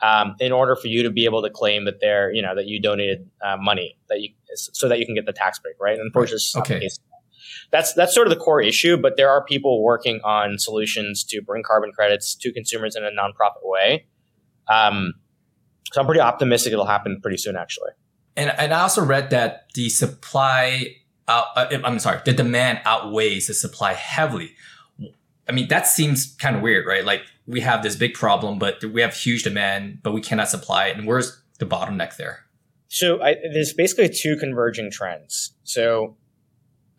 um, 0.00 0.34
in 0.40 0.52
order 0.52 0.76
for 0.76 0.88
you 0.88 1.02
to 1.02 1.10
be 1.10 1.24
able 1.24 1.42
to 1.42 1.50
claim 1.50 1.84
that 1.84 2.00
they're 2.00 2.32
you 2.32 2.42
know 2.42 2.54
that 2.54 2.66
you 2.66 2.80
donated 2.80 3.28
uh, 3.44 3.56
money 3.58 3.98
that 4.08 4.20
you 4.20 4.30
so 4.54 4.88
that 4.88 4.98
you 4.98 5.06
can 5.06 5.14
get 5.14 5.26
the 5.26 5.32
tax 5.32 5.58
break, 5.58 5.74
right? 5.80 5.94
And 5.94 6.06
unfortunately, 6.06 6.44
right. 6.56 6.70
okay. 6.70 6.88
That's 7.70 7.92
that's 7.94 8.14
sort 8.14 8.26
of 8.26 8.30
the 8.30 8.40
core 8.40 8.62
issue, 8.62 8.96
but 8.96 9.16
there 9.16 9.30
are 9.30 9.44
people 9.44 9.82
working 9.82 10.20
on 10.24 10.58
solutions 10.58 11.24
to 11.24 11.42
bring 11.42 11.62
carbon 11.62 11.92
credits 11.92 12.34
to 12.36 12.52
consumers 12.52 12.96
in 12.96 13.04
a 13.04 13.10
nonprofit 13.10 13.62
way. 13.62 14.06
Um, 14.68 15.14
so 15.92 16.00
I'm 16.00 16.06
pretty 16.06 16.20
optimistic 16.20 16.72
it'll 16.72 16.86
happen 16.86 17.20
pretty 17.20 17.36
soon, 17.36 17.56
actually. 17.56 17.90
And 18.36 18.52
and 18.58 18.72
I 18.72 18.80
also 18.80 19.04
read 19.04 19.30
that 19.30 19.66
the 19.74 19.88
supply, 19.88 20.96
uh, 21.28 21.44
I'm 21.84 21.98
sorry, 21.98 22.20
the 22.24 22.32
demand 22.32 22.80
outweighs 22.84 23.46
the 23.46 23.54
supply 23.54 23.92
heavily. 23.92 24.54
I 25.48 25.52
mean, 25.52 25.68
that 25.68 25.86
seems 25.86 26.34
kind 26.36 26.56
of 26.56 26.62
weird, 26.62 26.86
right? 26.86 27.04
Like 27.04 27.22
we 27.46 27.60
have 27.60 27.82
this 27.82 27.96
big 27.96 28.14
problem, 28.14 28.58
but 28.58 28.82
we 28.82 29.02
have 29.02 29.14
huge 29.14 29.42
demand, 29.42 30.00
but 30.02 30.12
we 30.12 30.20
cannot 30.20 30.48
supply 30.48 30.86
it. 30.86 30.96
And 30.96 31.06
where's 31.06 31.40
the 31.58 31.66
bottleneck 31.66 32.16
there? 32.16 32.40
So 32.88 33.22
I, 33.22 33.36
there's 33.52 33.72
basically 33.72 34.08
two 34.08 34.36
converging 34.36 34.90
trends. 34.90 35.52
So 35.64 36.16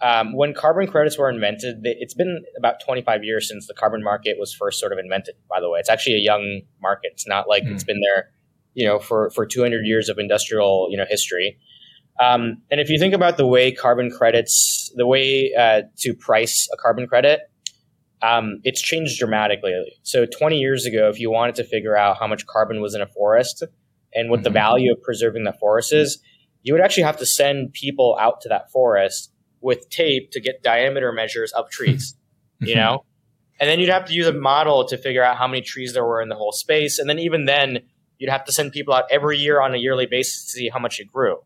um, 0.01 0.35
when 0.35 0.53
carbon 0.53 0.87
credits 0.87 1.17
were 1.17 1.29
invented, 1.29 1.79
it's 1.83 2.13
been 2.13 2.43
about 2.57 2.81
25 2.85 3.23
years 3.23 3.47
since 3.47 3.67
the 3.67 3.73
carbon 3.73 4.03
market 4.03 4.37
was 4.37 4.53
first 4.53 4.79
sort 4.79 4.91
of 4.91 4.99
invented. 4.99 5.35
By 5.49 5.59
the 5.59 5.69
way, 5.69 5.79
it's 5.79 5.89
actually 5.89 6.15
a 6.15 6.19
young 6.19 6.61
market. 6.81 7.11
It's 7.13 7.27
not 7.27 7.47
like 7.47 7.63
mm. 7.63 7.71
it's 7.71 7.83
been 7.83 8.01
there 8.01 8.29
you 8.75 8.85
know, 8.85 8.99
for, 8.99 9.31
for 9.31 9.45
200 9.45 9.85
years 9.85 10.09
of 10.09 10.19
industrial, 10.19 10.89
you 10.91 10.97
know, 10.97 11.05
history. 11.09 11.57
Um, 12.21 12.61
and 12.69 12.79
if 12.79 12.89
you 12.89 12.99
think 12.99 13.13
about 13.13 13.37
the 13.37 13.47
way 13.47 13.71
carbon 13.71 14.11
credits, 14.11 14.91
the 14.95 15.07
way 15.07 15.53
uh, 15.57 15.81
to 15.99 16.13
price 16.13 16.67
a 16.71 16.77
carbon 16.77 17.07
credit, 17.07 17.41
um, 18.21 18.59
it's 18.63 18.81
changed 18.81 19.19
dramatically. 19.19 19.73
So 20.03 20.25
20 20.25 20.57
years 20.57 20.85
ago, 20.85 21.09
if 21.09 21.19
you 21.19 21.31
wanted 21.31 21.55
to 21.55 21.63
figure 21.63 21.97
out 21.97 22.17
how 22.17 22.27
much 22.27 22.45
carbon 22.45 22.81
was 22.81 22.95
in 22.95 23.01
a 23.01 23.07
forest 23.07 23.63
and 24.13 24.29
what 24.29 24.37
mm-hmm. 24.37 24.43
the 24.43 24.49
value 24.51 24.91
of 24.93 25.01
preserving 25.01 25.43
the 25.43 25.53
forest 25.53 25.91
is, 25.91 26.21
you 26.63 26.73
would 26.73 26.81
actually 26.81 27.03
have 27.03 27.17
to 27.17 27.25
send 27.25 27.73
people 27.73 28.17
out 28.19 28.41
to 28.41 28.49
that 28.49 28.71
forest 28.71 29.31
with 29.61 29.89
tape 29.89 30.31
to 30.31 30.39
get 30.39 30.63
diameter 30.63 31.11
measures 31.11 31.51
of 31.51 31.69
trees, 31.69 32.15
you 32.59 32.67
mm-hmm. 32.67 32.79
know? 32.79 33.05
And 33.59 33.69
then 33.69 33.79
you'd 33.79 33.89
have 33.89 34.05
to 34.05 34.13
use 34.13 34.27
a 34.27 34.33
model 34.33 34.85
to 34.85 34.97
figure 34.97 35.23
out 35.23 35.37
how 35.37 35.47
many 35.47 35.61
trees 35.61 35.93
there 35.93 36.03
were 36.03 36.21
in 36.21 36.29
the 36.29 36.35
whole 36.35 36.51
space. 36.51 36.99
And 36.99 37.09
then 37.09 37.19
even 37.19 37.45
then, 37.45 37.79
you'd 38.17 38.29
have 38.29 38.45
to 38.45 38.51
send 38.51 38.71
people 38.71 38.93
out 38.93 39.05
every 39.11 39.37
year 39.37 39.61
on 39.61 39.73
a 39.73 39.77
yearly 39.77 40.05
basis 40.05 40.45
to 40.45 40.49
see 40.51 40.69
how 40.69 40.79
much 40.79 40.99
it 40.99 41.11
grew 41.11 41.37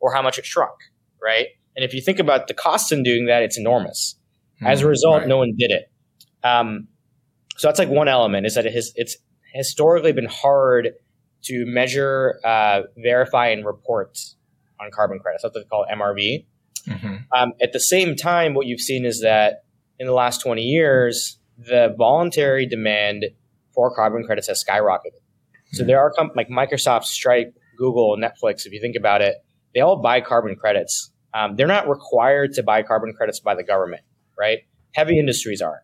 or 0.00 0.12
how 0.12 0.22
much 0.22 0.38
it 0.38 0.46
shrunk, 0.46 0.74
right? 1.22 1.46
And 1.76 1.84
if 1.84 1.94
you 1.94 2.00
think 2.00 2.18
about 2.18 2.48
the 2.48 2.54
cost 2.54 2.92
in 2.92 3.02
doing 3.02 3.26
that, 3.26 3.42
it's 3.42 3.58
enormous. 3.58 4.16
As 4.62 4.80
a 4.80 4.82
hmm, 4.82 4.90
result, 4.90 5.20
right. 5.20 5.28
no 5.28 5.38
one 5.38 5.54
did 5.56 5.70
it. 5.70 5.90
Um, 6.42 6.88
so 7.56 7.68
that's 7.68 7.78
like 7.78 7.88
one 7.88 8.08
element 8.08 8.46
is 8.46 8.54
that 8.54 8.66
it 8.66 8.72
has, 8.74 8.92
it's 8.96 9.16
historically 9.54 10.12
been 10.12 10.26
hard 10.26 10.90
to 11.44 11.64
measure, 11.66 12.38
uh, 12.44 12.82
verify, 12.96 13.48
and 13.48 13.64
report 13.64 14.18
on 14.80 14.90
carbon 14.90 15.18
credits. 15.18 15.42
That's 15.42 15.54
what 15.54 15.62
they 15.62 15.68
call 15.68 15.86
MRV. 15.90 16.46
Mm-hmm. 16.86 17.16
Um, 17.34 17.52
at 17.62 17.72
the 17.72 17.80
same 17.80 18.16
time, 18.16 18.54
what 18.54 18.66
you've 18.66 18.80
seen 18.80 19.04
is 19.04 19.20
that 19.20 19.64
in 19.98 20.06
the 20.06 20.12
last 20.12 20.42
20 20.42 20.62
years, 20.62 21.38
the 21.58 21.94
voluntary 21.96 22.66
demand 22.66 23.26
for 23.74 23.94
carbon 23.94 24.24
credits 24.24 24.48
has 24.48 24.64
skyrocketed. 24.64 25.19
So 25.72 25.84
there 25.84 26.00
are 26.00 26.10
com- 26.10 26.32
like 26.34 26.48
Microsoft, 26.48 27.04
Stripe, 27.04 27.54
Google, 27.76 28.16
Netflix. 28.16 28.66
If 28.66 28.72
you 28.72 28.80
think 28.80 28.96
about 28.96 29.22
it, 29.22 29.36
they 29.74 29.80
all 29.80 30.02
buy 30.02 30.20
carbon 30.20 30.56
credits. 30.56 31.12
Um, 31.32 31.56
they're 31.56 31.66
not 31.66 31.88
required 31.88 32.54
to 32.54 32.62
buy 32.62 32.82
carbon 32.82 33.12
credits 33.12 33.40
by 33.40 33.54
the 33.54 33.62
government, 33.62 34.02
right? 34.38 34.60
Heavy 34.94 35.18
industries 35.18 35.62
are. 35.62 35.82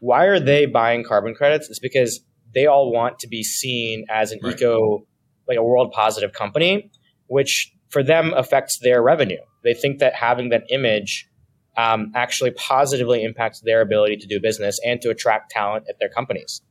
Why 0.00 0.24
are 0.24 0.40
they 0.40 0.64
buying 0.66 1.04
carbon 1.04 1.34
credits? 1.34 1.68
It's 1.68 1.78
because 1.78 2.20
they 2.54 2.66
all 2.66 2.90
want 2.92 3.18
to 3.20 3.28
be 3.28 3.42
seen 3.42 4.06
as 4.10 4.32
an 4.32 4.40
right. 4.42 4.54
eco, 4.54 5.06
like 5.46 5.58
a 5.58 5.62
world 5.62 5.92
positive 5.92 6.32
company, 6.32 6.90
which 7.26 7.72
for 7.90 8.02
them 8.02 8.32
affects 8.34 8.78
their 8.78 9.02
revenue. 9.02 9.40
They 9.62 9.74
think 9.74 9.98
that 9.98 10.14
having 10.14 10.48
that 10.48 10.64
image 10.70 11.28
um, 11.76 12.12
actually 12.14 12.52
positively 12.52 13.22
impacts 13.22 13.60
their 13.60 13.80
ability 13.82 14.16
to 14.16 14.26
do 14.26 14.40
business 14.40 14.80
and 14.84 15.00
to 15.02 15.10
attract 15.10 15.50
talent 15.50 15.84
at 15.88 15.98
their 15.98 16.08
companies. 16.08 16.62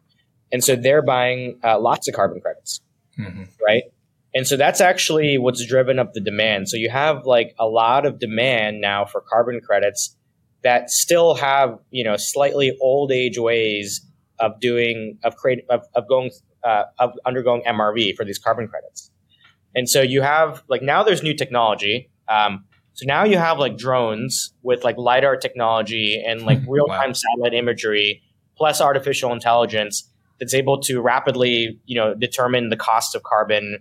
And 0.52 0.64
so 0.64 0.76
they're 0.76 1.02
buying 1.02 1.60
uh, 1.64 1.80
lots 1.80 2.08
of 2.08 2.16
carbon 2.16 2.42
credits, 2.42 2.82
mm-hmm. 3.18 3.44
right? 3.66 3.84
And 4.34 4.48
so 4.48 4.58
that's 4.58 4.82
actually 4.82 5.38
what's 5.38 5.66
driven 5.66 6.00
up 6.00 6.14
the 6.14 6.22
demand. 6.22 6.70
So 6.70 6.78
you 6.78 6.90
have 6.90 7.26
like 7.26 7.56
a 7.60 7.66
lot 7.66 8.06
of 8.06 8.20
demand 8.20 8.82
now 8.82 9.06
for 9.06 9.22
carbon 9.22 9.60
credits 9.62 10.16
that 10.64 10.90
still 10.90 11.36
have, 11.36 11.80
you 11.90 12.04
know, 12.04 12.16
slightly 12.18 12.78
old 12.82 13.12
age 13.12 13.38
ways 13.40 14.06
of 14.40 14.60
doing, 14.60 15.18
of 15.24 15.36
creating, 15.36 15.66
of, 15.70 15.86
of 15.96 16.08
going, 16.08 16.32
uh, 16.64 16.84
of 17.00 17.14
undergoing 17.26 17.64
MRV 17.68 18.16
for 18.16 18.26
these 18.26 18.38
carbon 18.38 18.68
credits. 18.68 19.10
And 19.76 19.90
so 19.90 20.02
you 20.02 20.22
have 20.22 20.64
like 20.68 20.82
now 20.82 21.04
there's 21.04 21.24
new 21.24 21.34
technology. 21.34 22.10
Um, 22.28 22.66
so 22.94 23.06
now 23.08 23.24
you 23.24 23.38
have 23.38 23.60
like 23.60 23.78
drones 23.78 24.54
with 24.62 24.84
like 24.84 24.98
LiDAR 24.98 25.38
technology 25.38 26.22
and 26.26 26.42
like 26.42 26.60
real 26.68 26.86
time 26.88 27.10
wow. 27.10 27.14
satellite 27.14 27.54
imagery 27.54 28.22
plus 28.58 28.82
artificial 28.82 29.32
intelligence 29.32 30.09
that's 30.40 30.54
able 30.54 30.80
to 30.82 31.02
rapidly, 31.02 31.80
you 31.86 31.96
know, 31.96 32.14
determine 32.14 32.70
the 32.70 32.78
cost 32.78 33.16
of 33.16 33.24
carbon, 33.24 33.80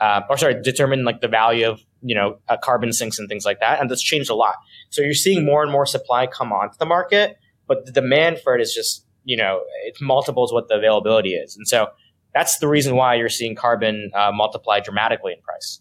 uh, 0.00 0.22
or 0.28 0.36
sorry, 0.36 0.60
determine 0.60 1.04
like 1.04 1.20
the 1.20 1.28
value 1.28 1.68
of, 1.68 1.80
you 2.02 2.14
know, 2.14 2.38
uh, 2.48 2.56
carbon 2.56 2.92
sinks 2.92 3.18
and 3.18 3.28
things 3.28 3.44
like 3.44 3.60
that. 3.60 3.80
And 3.80 3.90
that's 3.90 4.02
changed 4.02 4.30
a 4.30 4.34
lot. 4.34 4.56
So 4.90 5.02
you're 5.02 5.14
seeing 5.14 5.44
more 5.44 5.62
and 5.62 5.70
more 5.70 5.86
supply 5.86 6.26
come 6.26 6.52
onto 6.52 6.76
the 6.78 6.86
market, 6.86 7.36
but 7.66 7.86
the 7.86 7.92
demand 7.92 8.40
for 8.40 8.56
it 8.56 8.60
is 8.60 8.74
just, 8.74 9.06
you 9.24 9.36
know, 9.36 9.62
it's 9.84 10.00
multiples 10.00 10.52
what 10.52 10.68
the 10.68 10.74
availability 10.74 11.34
is. 11.34 11.56
And 11.56 11.68
so 11.68 11.88
that's 12.34 12.58
the 12.58 12.68
reason 12.68 12.96
why 12.96 13.14
you're 13.14 13.28
seeing 13.28 13.54
carbon 13.54 14.10
uh, 14.14 14.32
multiply 14.32 14.80
dramatically 14.80 15.32
in 15.32 15.40
price. 15.42 15.80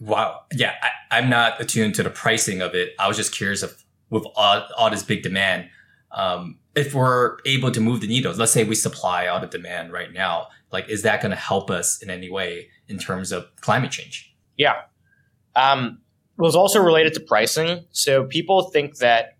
Wow. 0.00 0.40
Yeah. 0.52 0.74
I, 1.10 1.18
am 1.18 1.28
not 1.30 1.60
attuned 1.60 1.94
to 1.96 2.02
the 2.02 2.10
pricing 2.10 2.60
of 2.60 2.74
it. 2.74 2.94
I 2.98 3.06
was 3.08 3.16
just 3.16 3.32
curious 3.32 3.62
if 3.62 3.84
with 4.10 4.24
all, 4.36 4.66
all 4.76 4.90
this 4.90 5.02
big 5.02 5.22
demand, 5.22 5.68
um, 6.12 6.58
if 6.76 6.94
we're 6.94 7.38
able 7.46 7.70
to 7.70 7.80
move 7.80 8.00
the 8.00 8.06
needles, 8.06 8.38
let's 8.38 8.52
say 8.52 8.64
we 8.64 8.74
supply 8.74 9.26
out 9.26 9.44
of 9.44 9.50
demand 9.50 9.92
right 9.92 10.12
now, 10.12 10.48
like 10.72 10.88
is 10.88 11.02
that 11.02 11.20
going 11.20 11.30
to 11.30 11.36
help 11.36 11.70
us 11.70 12.02
in 12.02 12.10
any 12.10 12.30
way 12.30 12.68
in 12.88 12.98
terms 12.98 13.32
of 13.32 13.46
climate 13.60 13.90
change? 13.90 14.34
Yeah. 14.56 14.82
Um, 15.54 16.00
was 16.36 16.56
also 16.56 16.80
related 16.80 17.14
to 17.14 17.20
pricing. 17.20 17.84
So 17.92 18.24
people 18.24 18.70
think 18.70 18.96
that 18.98 19.38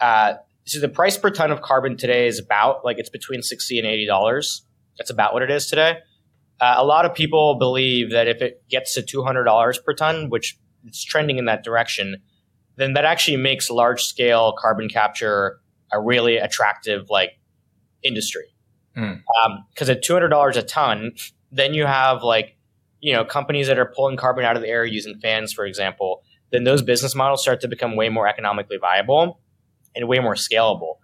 uh, 0.00 0.34
so 0.64 0.78
the 0.78 0.88
price 0.88 1.18
per 1.18 1.30
ton 1.30 1.50
of 1.50 1.62
carbon 1.62 1.96
today 1.96 2.28
is 2.28 2.38
about 2.38 2.84
like 2.84 2.98
it's 2.98 3.10
between 3.10 3.42
sixty 3.42 3.78
and 3.78 3.86
eighty 3.86 4.06
dollars. 4.06 4.64
That's 4.96 5.10
about 5.10 5.32
what 5.32 5.42
it 5.42 5.50
is 5.50 5.66
today. 5.66 5.98
Uh, 6.60 6.74
a 6.76 6.84
lot 6.84 7.04
of 7.04 7.14
people 7.14 7.56
believe 7.56 8.10
that 8.12 8.28
if 8.28 8.40
it 8.42 8.62
gets 8.68 8.94
to 8.94 9.02
two 9.02 9.22
hundred 9.22 9.44
dollars 9.44 9.78
per 9.78 9.92
ton, 9.92 10.30
which 10.30 10.56
it's 10.84 11.02
trending 11.02 11.38
in 11.38 11.46
that 11.46 11.64
direction, 11.64 12.22
then 12.76 12.92
that 12.92 13.04
actually 13.04 13.36
makes 13.36 13.70
large 13.70 14.04
scale 14.04 14.54
carbon 14.58 14.88
capture 14.88 15.58
a 15.92 16.00
really 16.00 16.36
attractive 16.36 17.10
like 17.10 17.38
industry. 18.02 18.54
Because 18.94 19.18
mm. 19.18 19.88
um, 19.88 19.90
at 19.90 20.02
two 20.02 20.12
hundred 20.12 20.28
dollars 20.28 20.56
a 20.56 20.62
ton, 20.62 21.12
then 21.52 21.74
you 21.74 21.86
have 21.86 22.22
like 22.22 22.56
you 23.00 23.12
know 23.12 23.24
companies 23.24 23.66
that 23.68 23.78
are 23.78 23.86
pulling 23.86 24.16
carbon 24.16 24.44
out 24.44 24.56
of 24.56 24.62
the 24.62 24.68
air 24.68 24.84
using 24.84 25.18
fans, 25.20 25.52
for 25.52 25.64
example. 25.64 26.22
Then 26.50 26.64
those 26.64 26.82
business 26.82 27.14
models 27.14 27.42
start 27.42 27.60
to 27.60 27.68
become 27.68 27.94
way 27.94 28.08
more 28.08 28.26
economically 28.26 28.76
viable 28.76 29.40
and 29.94 30.08
way 30.08 30.18
more 30.18 30.34
scalable. 30.34 30.96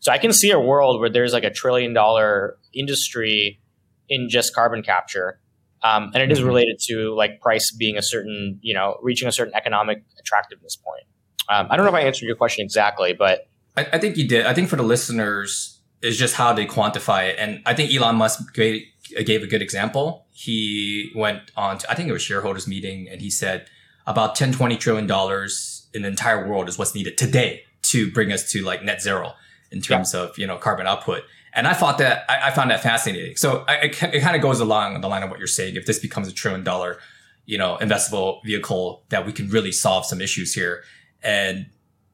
So 0.00 0.12
I 0.12 0.18
can 0.18 0.32
see 0.32 0.50
a 0.50 0.60
world 0.60 1.00
where 1.00 1.10
there's 1.10 1.32
like 1.32 1.44
a 1.44 1.50
trillion 1.50 1.92
dollar 1.92 2.56
industry 2.72 3.60
in 4.08 4.28
just 4.28 4.54
carbon 4.54 4.82
capture. 4.82 5.40
Um, 5.82 6.10
and 6.14 6.22
it 6.22 6.32
is 6.32 6.38
mm-hmm. 6.38 6.48
related 6.48 6.78
to 6.88 7.14
like 7.14 7.40
price 7.40 7.70
being 7.70 7.96
a 7.96 8.02
certain, 8.02 8.58
you 8.62 8.74
know, 8.74 8.98
reaching 9.02 9.28
a 9.28 9.32
certain 9.32 9.54
economic 9.54 10.02
attractiveness 10.18 10.76
point. 10.76 11.04
Um, 11.48 11.68
I 11.70 11.76
don't 11.76 11.84
know 11.84 11.90
if 11.90 11.94
I 11.94 12.06
answered 12.06 12.26
your 12.26 12.36
question 12.36 12.64
exactly, 12.64 13.12
but 13.12 13.48
I, 13.76 13.86
I, 13.94 13.98
think 13.98 14.16
you 14.16 14.26
did. 14.26 14.46
I 14.46 14.54
think 14.54 14.68
for 14.68 14.76
the 14.76 14.82
listeners, 14.82 15.76
is 16.02 16.18
just 16.18 16.34
how 16.34 16.52
they 16.52 16.66
quantify 16.66 17.28
it. 17.28 17.36
And 17.38 17.62
I 17.66 17.74
think 17.74 17.92
Elon 17.92 18.16
Musk 18.16 18.54
gave, 18.54 18.82
gave 19.24 19.42
a 19.42 19.46
good 19.46 19.62
example. 19.62 20.26
He 20.32 21.10
went 21.14 21.50
on 21.56 21.78
to, 21.78 21.90
I 21.90 21.94
think 21.94 22.08
it 22.08 22.12
was 22.12 22.22
shareholders 22.22 22.68
meeting 22.68 23.08
and 23.08 23.20
he 23.20 23.30
said 23.30 23.68
about 24.06 24.34
10, 24.34 24.52
20 24.52 24.76
trillion 24.76 25.06
dollars 25.06 25.88
in 25.94 26.02
the 26.02 26.08
entire 26.08 26.46
world 26.46 26.68
is 26.68 26.78
what's 26.78 26.94
needed 26.94 27.16
today 27.16 27.64
to 27.82 28.10
bring 28.10 28.32
us 28.32 28.50
to 28.52 28.62
like 28.62 28.82
net 28.82 29.00
zero 29.00 29.34
in 29.70 29.80
terms 29.80 30.12
yeah. 30.12 30.20
of, 30.20 30.38
you 30.38 30.46
know, 30.46 30.56
carbon 30.56 30.86
output. 30.86 31.22
And 31.54 31.66
I 31.66 31.72
thought 31.72 31.98
that, 31.98 32.24
I, 32.28 32.48
I 32.48 32.50
found 32.50 32.70
that 32.70 32.82
fascinating. 32.82 33.36
So 33.36 33.64
I, 33.66 33.76
it, 33.76 34.02
it 34.02 34.20
kind 34.20 34.36
of 34.36 34.42
goes 34.42 34.60
along 34.60 35.00
the 35.00 35.08
line 35.08 35.22
of 35.22 35.30
what 35.30 35.38
you're 35.38 35.48
saying. 35.48 35.76
If 35.76 35.86
this 35.86 35.98
becomes 35.98 36.28
a 36.28 36.32
trillion 36.32 36.62
dollar, 36.62 36.98
you 37.46 37.56
know, 37.56 37.78
investable 37.80 38.44
vehicle 38.44 39.04
that 39.08 39.24
we 39.24 39.32
can 39.32 39.48
really 39.48 39.72
solve 39.72 40.04
some 40.04 40.20
issues 40.20 40.52
here. 40.52 40.84
And, 41.22 41.66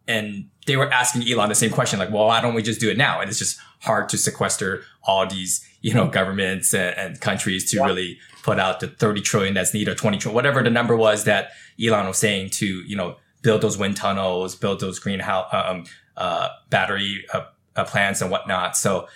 and 0.09 0.49
they 0.67 0.77
were 0.77 0.91
asking 0.93 1.31
Elon 1.31 1.49
the 1.49 1.55
same 1.55 1.71
question, 1.71 1.99
like, 1.99 2.11
well, 2.11 2.27
why 2.27 2.41
don't 2.41 2.55
we 2.55 2.63
just 2.63 2.81
do 2.81 2.91
it 2.91 2.97
now? 2.97 3.21
And 3.21 3.29
it's 3.29 3.39
just 3.39 3.59
hard 3.81 4.09
to 4.11 4.19
sequester 4.19 4.83
all 5.03 5.27
these, 5.27 5.67
you 5.81 5.93
know, 5.93 6.09
governments 6.09 6.73
and, 6.73 6.97
and 6.97 7.21
countries 7.21 7.71
to 7.71 7.79
yeah. 7.79 7.87
really 7.87 8.19
put 8.43 8.59
out 8.59 8.81
the 8.81 8.89
30 8.89 9.21
trillion 9.21 9.55
that's 9.55 9.75
needed 9.75 9.91
or 9.91 9.95
20 9.95 10.19
trillion, 10.19 10.35
whatever 10.35 10.63
the 10.63 10.71
number 10.71 10.97
was 10.97 11.25
that 11.25 11.51
Elon 11.83 12.07
was 12.07 12.19
saying 12.19 12.51
to, 12.51 12.67
you 12.67 12.97
know, 12.97 13.17
build 13.43 13.61
those 13.61 13.77
wind 13.77 13.97
tunnels, 13.97 14.55
build 14.55 14.81
those 14.81 14.99
greenhouse 14.99 15.49
um, 15.53 15.85
uh, 16.17 16.49
battery 16.71 17.25
uh, 17.33 17.43
uh, 17.77 17.85
plants 17.85 18.21
and 18.21 18.31
whatnot. 18.31 18.77
So 18.77 19.09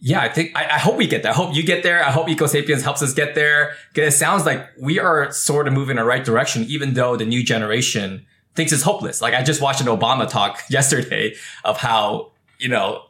yeah, 0.00 0.20
I 0.20 0.28
think 0.28 0.56
I, 0.56 0.64
I, 0.64 0.78
hope 0.78 0.96
we 0.96 1.06
get 1.06 1.22
there. 1.22 1.32
I 1.32 1.34
hope 1.34 1.54
you 1.54 1.64
get 1.64 1.82
there. 1.82 2.04
I 2.04 2.10
hope 2.10 2.28
EcoSapiens 2.28 2.82
helps 2.82 3.02
us 3.02 3.12
get 3.12 3.34
there. 3.34 3.74
Because 3.92 4.14
it 4.14 4.16
sounds 4.16 4.46
like 4.46 4.68
we 4.80 5.00
are 5.00 5.32
sort 5.32 5.66
of 5.66 5.74
moving 5.74 5.92
in 5.92 5.96
the 5.96 6.04
right 6.04 6.24
direction, 6.24 6.64
even 6.64 6.94
though 6.94 7.16
the 7.16 7.24
new 7.24 7.42
generation 7.42 8.24
thinks 8.58 8.72
it's 8.72 8.82
hopeless. 8.82 9.22
Like 9.22 9.34
I 9.34 9.42
just 9.44 9.62
watched 9.62 9.80
an 9.80 9.86
Obama 9.86 10.28
talk 10.28 10.62
yesterday 10.68 11.36
of 11.64 11.78
how 11.78 12.32
you 12.58 12.68
know 12.68 13.04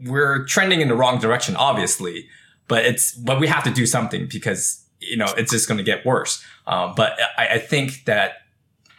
we're 0.00 0.44
trending 0.46 0.80
in 0.80 0.88
the 0.88 0.96
wrong 0.96 1.20
direction, 1.20 1.54
obviously, 1.54 2.26
but 2.66 2.84
it's 2.84 3.12
but 3.12 3.38
we 3.38 3.46
have 3.46 3.62
to 3.64 3.70
do 3.70 3.86
something 3.86 4.26
because 4.26 4.82
you 5.00 5.18
know 5.18 5.26
it's 5.36 5.52
just 5.52 5.68
going 5.68 5.78
to 5.78 5.84
get 5.84 6.04
worse. 6.04 6.42
Um, 6.66 6.94
but 6.96 7.12
I, 7.36 7.48
I 7.48 7.58
think 7.58 8.06
that 8.06 8.38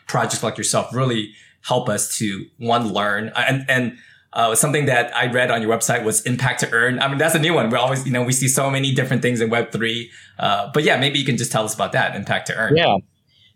projects 0.08 0.44
like 0.44 0.58
yourself 0.58 0.94
really 0.94 1.34
help 1.62 1.90
us 1.90 2.16
to 2.20 2.46
one 2.60 2.94
learn 2.94 3.32
and 3.36 3.66
and 3.68 3.98
uh, 4.34 4.54
something 4.54 4.86
that 4.86 5.16
I 5.16 5.32
read 5.32 5.50
on 5.50 5.62
your 5.62 5.72
website 5.76 6.04
was 6.04 6.22
impact 6.24 6.60
to 6.60 6.70
earn. 6.72 7.00
I 7.00 7.08
mean, 7.08 7.18
that's 7.18 7.36
a 7.36 7.40
new 7.40 7.54
one. 7.54 7.70
We 7.70 7.78
always, 7.78 8.06
you 8.06 8.12
know, 8.12 8.22
we 8.22 8.34
see 8.34 8.50
so 8.50 8.70
many 8.70 8.94
different 8.94 9.22
things 9.22 9.40
in 9.40 9.50
Web 9.50 9.72
three. 9.72 10.12
Uh, 10.38 10.70
but 10.74 10.84
yeah, 10.84 10.98
maybe 10.98 11.18
you 11.18 11.26
can 11.26 11.38
just 11.38 11.54
tell 11.54 11.64
us 11.64 11.74
about 11.74 11.94
that 11.94 12.18
impact 12.18 12.48
to 12.48 12.56
earn. 12.56 12.76
Yeah, 12.76 12.98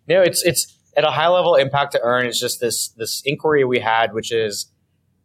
no, 0.07 0.21
it's 0.21 0.41
it's 0.43 0.78
at 0.95 1.03
a 1.03 1.11
high 1.11 1.27
level. 1.27 1.55
Impact 1.55 1.91
to 1.93 2.01
earn 2.01 2.25
is 2.25 2.39
just 2.39 2.59
this 2.59 2.89
this 2.89 3.21
inquiry 3.25 3.63
we 3.63 3.79
had, 3.79 4.13
which 4.13 4.31
is 4.31 4.71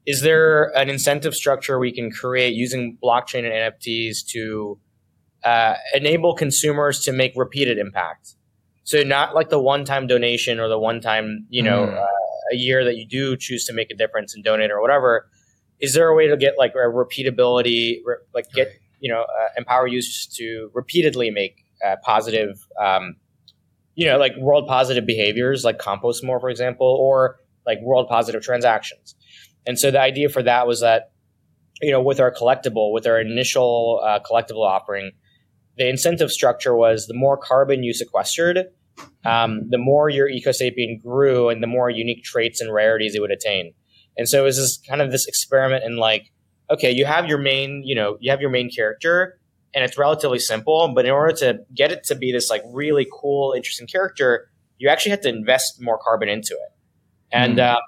is 0.06 0.20
there 0.20 0.76
an 0.76 0.90
incentive 0.90 1.34
structure 1.34 1.78
we 1.78 1.92
can 1.92 2.10
create 2.10 2.54
using 2.54 2.98
blockchain 3.02 3.44
and 3.44 3.74
NFTs 3.74 4.26
to 4.28 4.78
uh, 5.42 5.74
enable 5.94 6.34
consumers 6.34 7.00
to 7.04 7.12
make 7.12 7.32
repeated 7.36 7.78
impact? 7.78 8.34
So 8.84 9.02
not 9.02 9.34
like 9.34 9.48
the 9.48 9.58
one 9.58 9.84
time 9.84 10.06
donation 10.06 10.60
or 10.60 10.68
the 10.68 10.78
one 10.78 11.00
time, 11.00 11.46
you 11.48 11.62
know, 11.62 11.86
mm. 11.86 11.96
uh, 11.96 12.06
a 12.52 12.56
year 12.56 12.84
that 12.84 12.96
you 12.96 13.06
do 13.06 13.36
choose 13.36 13.64
to 13.66 13.72
make 13.72 13.90
a 13.90 13.94
difference 13.94 14.34
and 14.34 14.44
donate 14.44 14.70
or 14.70 14.80
whatever. 14.80 15.26
Is 15.80 15.94
there 15.94 16.08
a 16.08 16.14
way 16.14 16.28
to 16.28 16.36
get 16.36 16.54
like 16.58 16.74
a 16.74 16.88
repeatability, 16.88 18.00
re- 18.04 18.16
like 18.34 18.50
get, 18.52 18.68
you 19.00 19.10
know, 19.10 19.22
uh, 19.22 19.48
empower 19.56 19.86
users 19.86 20.26
to 20.36 20.70
repeatedly 20.74 21.30
make 21.30 21.64
uh, 21.84 21.96
positive, 22.02 22.66
um, 22.80 23.16
you 23.94 24.06
know, 24.06 24.18
like 24.18 24.36
world 24.36 24.66
positive 24.66 25.06
behaviors, 25.06 25.64
like 25.64 25.78
compost 25.78 26.24
more, 26.24 26.40
for 26.40 26.48
example, 26.48 26.86
or 26.86 27.36
like 27.66 27.78
world 27.80 28.08
positive 28.08 28.42
transactions. 28.42 29.14
And 29.66 29.78
so 29.78 29.90
the 29.90 30.00
idea 30.00 30.28
for 30.28 30.42
that 30.42 30.66
was 30.66 30.80
that, 30.80 31.12
you 31.80 31.90
know, 31.90 32.02
with 32.02 32.20
our 32.20 32.32
collectible, 32.32 32.92
with 32.92 33.06
our 33.06 33.20
initial 33.20 34.00
uh, 34.04 34.20
collectible 34.20 34.66
offering, 34.66 35.12
the 35.76 35.88
incentive 35.88 36.30
structure 36.30 36.74
was 36.74 37.06
the 37.06 37.14
more 37.14 37.36
carbon 37.36 37.82
you 37.82 37.92
sequestered, 37.92 38.66
um, 39.24 39.62
the 39.70 39.78
more 39.78 40.08
your 40.08 40.28
ecosapien 40.28 41.00
grew 41.02 41.48
and 41.48 41.62
the 41.62 41.66
more 41.66 41.90
unique 41.90 42.22
traits 42.22 42.60
and 42.60 42.72
rarities 42.72 43.14
it 43.14 43.20
would 43.20 43.32
attain. 43.32 43.72
And 44.16 44.28
so 44.28 44.40
it 44.42 44.44
was 44.44 44.56
this 44.56 44.78
kind 44.88 45.02
of 45.02 45.10
this 45.10 45.26
experiment 45.26 45.84
in 45.84 45.96
like, 45.96 46.30
okay, 46.70 46.92
you 46.92 47.04
have 47.04 47.26
your 47.26 47.38
main, 47.38 47.82
you 47.84 47.94
know, 47.94 48.16
you 48.20 48.30
have 48.30 48.40
your 48.40 48.50
main 48.50 48.70
character 48.70 49.38
and 49.74 49.84
it's 49.84 49.98
relatively 49.98 50.38
simple, 50.38 50.92
but 50.94 51.04
in 51.04 51.10
order 51.10 51.34
to 51.36 51.60
get 51.74 51.92
it 51.92 52.04
to 52.04 52.14
be 52.14 52.32
this 52.32 52.50
like 52.50 52.62
really 52.72 53.06
cool, 53.12 53.52
interesting 53.52 53.86
character, 53.86 54.50
you 54.78 54.88
actually 54.88 55.10
had 55.10 55.22
to 55.22 55.28
invest 55.28 55.80
more 55.80 55.98
carbon 55.98 56.28
into 56.28 56.54
it. 56.54 56.72
And 57.32 57.58
mm. 57.58 57.74
um, 57.74 57.80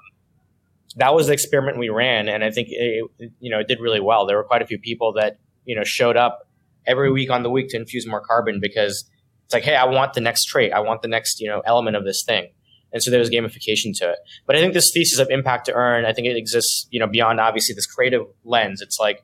that 0.97 1.15
was 1.15 1.29
the 1.29 1.33
experiment 1.33 1.79
we 1.79 1.89
ran. 1.89 2.29
And 2.29 2.43
I 2.43 2.51
think, 2.51 2.69
it, 2.71 3.11
you 3.39 3.51
know, 3.51 3.61
it 3.61 3.69
did 3.69 3.81
really 3.81 4.01
well. 4.01 4.27
There 4.27 4.37
were 4.37 4.45
quite 4.45 4.63
a 4.63 4.67
few 4.67 4.79
people 4.79 5.13
that, 5.15 5.39
you 5.65 5.77
know, 5.77 5.85
showed 5.85 6.17
up 6.17 6.49
every 6.87 7.11
week 7.11 7.31
on 7.31 7.43
the 7.43 7.51
week 7.51 7.69
to 7.71 7.77
infuse 7.77 8.07
more 8.07 8.21
carbon 8.21 8.61
because 8.61 9.09
it's 9.47 9.55
like, 9.55 9.63
hey, 9.63 9.77
I 9.77 9.85
want 9.85 10.15
the 10.15 10.21
next 10.21 10.45
trait, 10.47 10.73
I 10.73 10.81
want 10.81 11.03
the 11.03 11.09
next 11.09 11.41
you 11.41 11.49
know 11.49 11.63
element 11.65 11.97
of 11.97 12.05
this 12.05 12.25
thing, 12.25 12.49
and 12.93 13.03
so 13.03 13.11
there 13.11 13.21
was 13.21 13.31
gamification 13.31 13.97
to 13.99 14.11
it. 14.11 14.19
But 14.47 14.57
I 14.57 14.61
think 14.61 14.75
this 14.75 14.91
thesis 14.93 15.19
of 15.19 15.29
impact 15.31 15.67
to 15.67 15.73
earn, 15.73 16.05
I 16.05 16.13
think 16.13 16.27
it 16.27 16.37
exists 16.37 16.87
you 16.91 17.01
know 17.01 17.07
beyond 17.07 17.41
obviously 17.41 17.75
this 17.75 17.87
creative 17.87 18.23
lens. 18.45 18.81
It's 18.81 18.99
like 18.99 19.23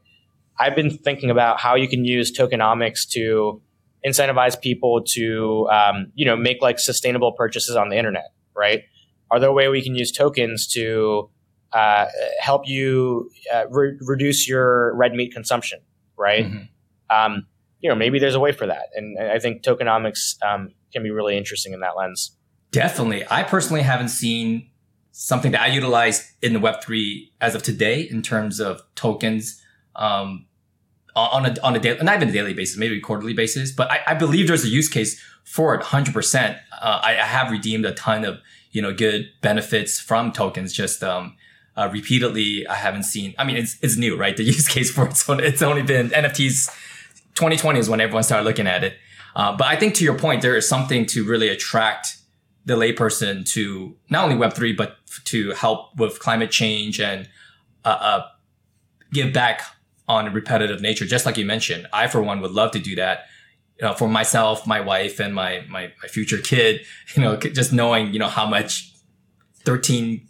I've 0.59 0.77
been 0.77 0.91
thinking 0.91 1.31
about 1.31 1.61
how 1.61 1.75
you 1.75 1.89
can 1.89 2.05
use 2.05 2.37
tokenomics 2.37 3.09
to 3.11 3.61
incentivize 4.07 4.61
people 4.61 5.03
to 5.15 5.69
um, 5.71 6.13
you 6.15 6.27
know 6.27 6.37
make 6.37 6.61
like 6.61 6.79
sustainable 6.79 7.33
purchases 7.33 7.77
on 7.77 7.89
the 7.89 7.97
internet, 7.97 8.33
right? 8.57 8.83
Are 9.31 9.41
there 9.41 9.49
a 9.49 9.53
way 9.53 9.69
we 9.69 9.83
can 9.83 9.95
use 9.95 10.13
tokens 10.13 10.67
to 10.69 11.31
uh, 11.73 12.07
help 12.39 12.69
you 12.69 13.31
uh, 13.53 13.65
re- 13.71 13.97
reduce 14.03 14.47
your 14.47 14.95
red 14.95 15.15
meat 15.15 15.33
consumption, 15.33 15.81
right? 16.19 16.45
Mm-hmm. 16.45 17.17
Um, 17.17 17.47
you 17.81 17.89
know, 17.89 17.95
maybe 17.95 18.19
there's 18.19 18.35
a 18.35 18.41
way 18.41 18.53
for 18.53 18.67
that. 18.67 18.89
And 18.95 19.19
I 19.19 19.39
think 19.39 19.63
tokenomics 19.63 20.37
um, 20.43 20.73
can 20.93 21.03
be 21.03 21.11
really 21.11 21.37
interesting 21.37 21.73
in 21.73 21.81
that 21.81 21.97
lens. 21.97 22.37
Definitely. 22.71 23.25
I 23.31 23.43
personally 23.43 23.83
haven't 23.83 24.09
seen 24.09 24.71
something 25.13 25.53
that 25.53 25.61
I 25.61 25.67
utilize 25.69 26.33
in 26.41 26.53
the 26.53 26.59
Web3 26.59 27.31
as 27.41 27.55
of 27.55 27.63
today 27.63 28.03
in 28.03 28.23
terms 28.23 28.61
of 28.61 28.83
tokens 28.95 29.62
um, 29.97 30.47
on 31.15 31.45
a, 31.47 31.55
on 31.63 31.77
a 31.77 31.79
daily, 31.79 32.03
not 32.03 32.17
even 32.17 32.29
a 32.31 32.33
daily 32.33 32.55
basis, 32.55 32.77
maybe 32.77 32.97
a 32.97 33.01
quarterly 33.01 33.35
basis, 33.35 33.71
but 33.71 33.91
I, 33.91 34.01
I 34.09 34.15
believe 34.15 34.49
there's 34.49 34.65
a 34.65 34.69
use 34.69 34.89
case 34.89 35.21
for 35.45 35.75
it 35.75 35.83
100%. 35.83 36.59
Uh, 36.81 37.01
I, 37.03 37.11
I, 37.11 37.25
have 37.25 37.51
redeemed 37.51 37.85
a 37.85 37.93
ton 37.93 38.25
of, 38.25 38.41
you 38.71 38.81
know, 38.81 38.95
good 38.95 39.29
benefits 39.43 40.01
from 40.01 40.33
tokens. 40.33 40.73
Just, 40.73 41.03
um, 41.03 41.37
uh, 41.77 41.91
repeatedly, 41.93 42.67
I 42.67 42.77
haven't 42.77 43.03
seen, 43.03 43.35
I 43.39 43.45
mean, 43.45 43.57
it's, 43.57 43.79
it's 43.83 43.97
new, 43.97 44.17
right? 44.17 44.37
The 44.37 44.45
use 44.45 44.69
case 44.69 44.91
for 44.91 45.07
it's, 45.07 45.29
it's 45.29 45.63
only 45.63 45.83
been 45.83 46.11
NFTs 46.11 46.69
2020 47.35 47.79
is 47.79 47.89
when 47.89 48.01
everyone 48.01 48.23
started 48.23 48.45
looking 48.45 48.67
at 48.67 48.85
it. 48.85 48.95
Uh, 49.35 49.57
but 49.57 49.67
I 49.67 49.77
think 49.77 49.95
to 49.95 50.05
your 50.05 50.19
point, 50.19 50.43
there 50.43 50.57
is 50.57 50.69
something 50.69 51.07
to 51.07 51.25
really 51.25 51.49
attract 51.49 52.19
the 52.65 52.75
layperson 52.75 53.49
to 53.53 53.97
not 54.11 54.25
only 54.25 54.37
Web3, 54.37 54.77
but 54.77 54.99
to 55.25 55.53
help 55.53 55.97
with 55.97 56.21
climate 56.21 56.51
change 56.51 57.01
and 57.01 57.29
uh, 57.85 57.99
uh, 58.01 58.29
give 59.13 59.33
back 59.33 59.63
on 60.13 60.33
repetitive 60.33 60.81
nature. 60.81 61.05
Just 61.05 61.27
like 61.27 61.37
you 61.37 61.45
mentioned, 61.45 61.87
I, 61.93 62.09
for 62.09 62.23
one, 62.23 62.41
would 62.41 62.53
love 62.53 62.73
to 62.73 62.79
do 62.79 62.97
that. 62.97 63.27
You 63.81 63.89
know, 63.89 63.95
for 63.95 64.09
myself, 64.09 64.67
my 64.67 64.81
wife, 64.81 65.19
and 65.19 65.35
my, 65.35 65.65
my, 65.69 65.93
my 66.03 66.09
future 66.09 66.39
kid, 66.39 66.83
you 67.17 67.23
know, 67.23 67.37
just 67.37 67.73
knowing, 67.73 68.13
you 68.13 68.19
know, 68.19 68.29
how 68.29 68.47
much 68.47 68.93
13 69.65 70.29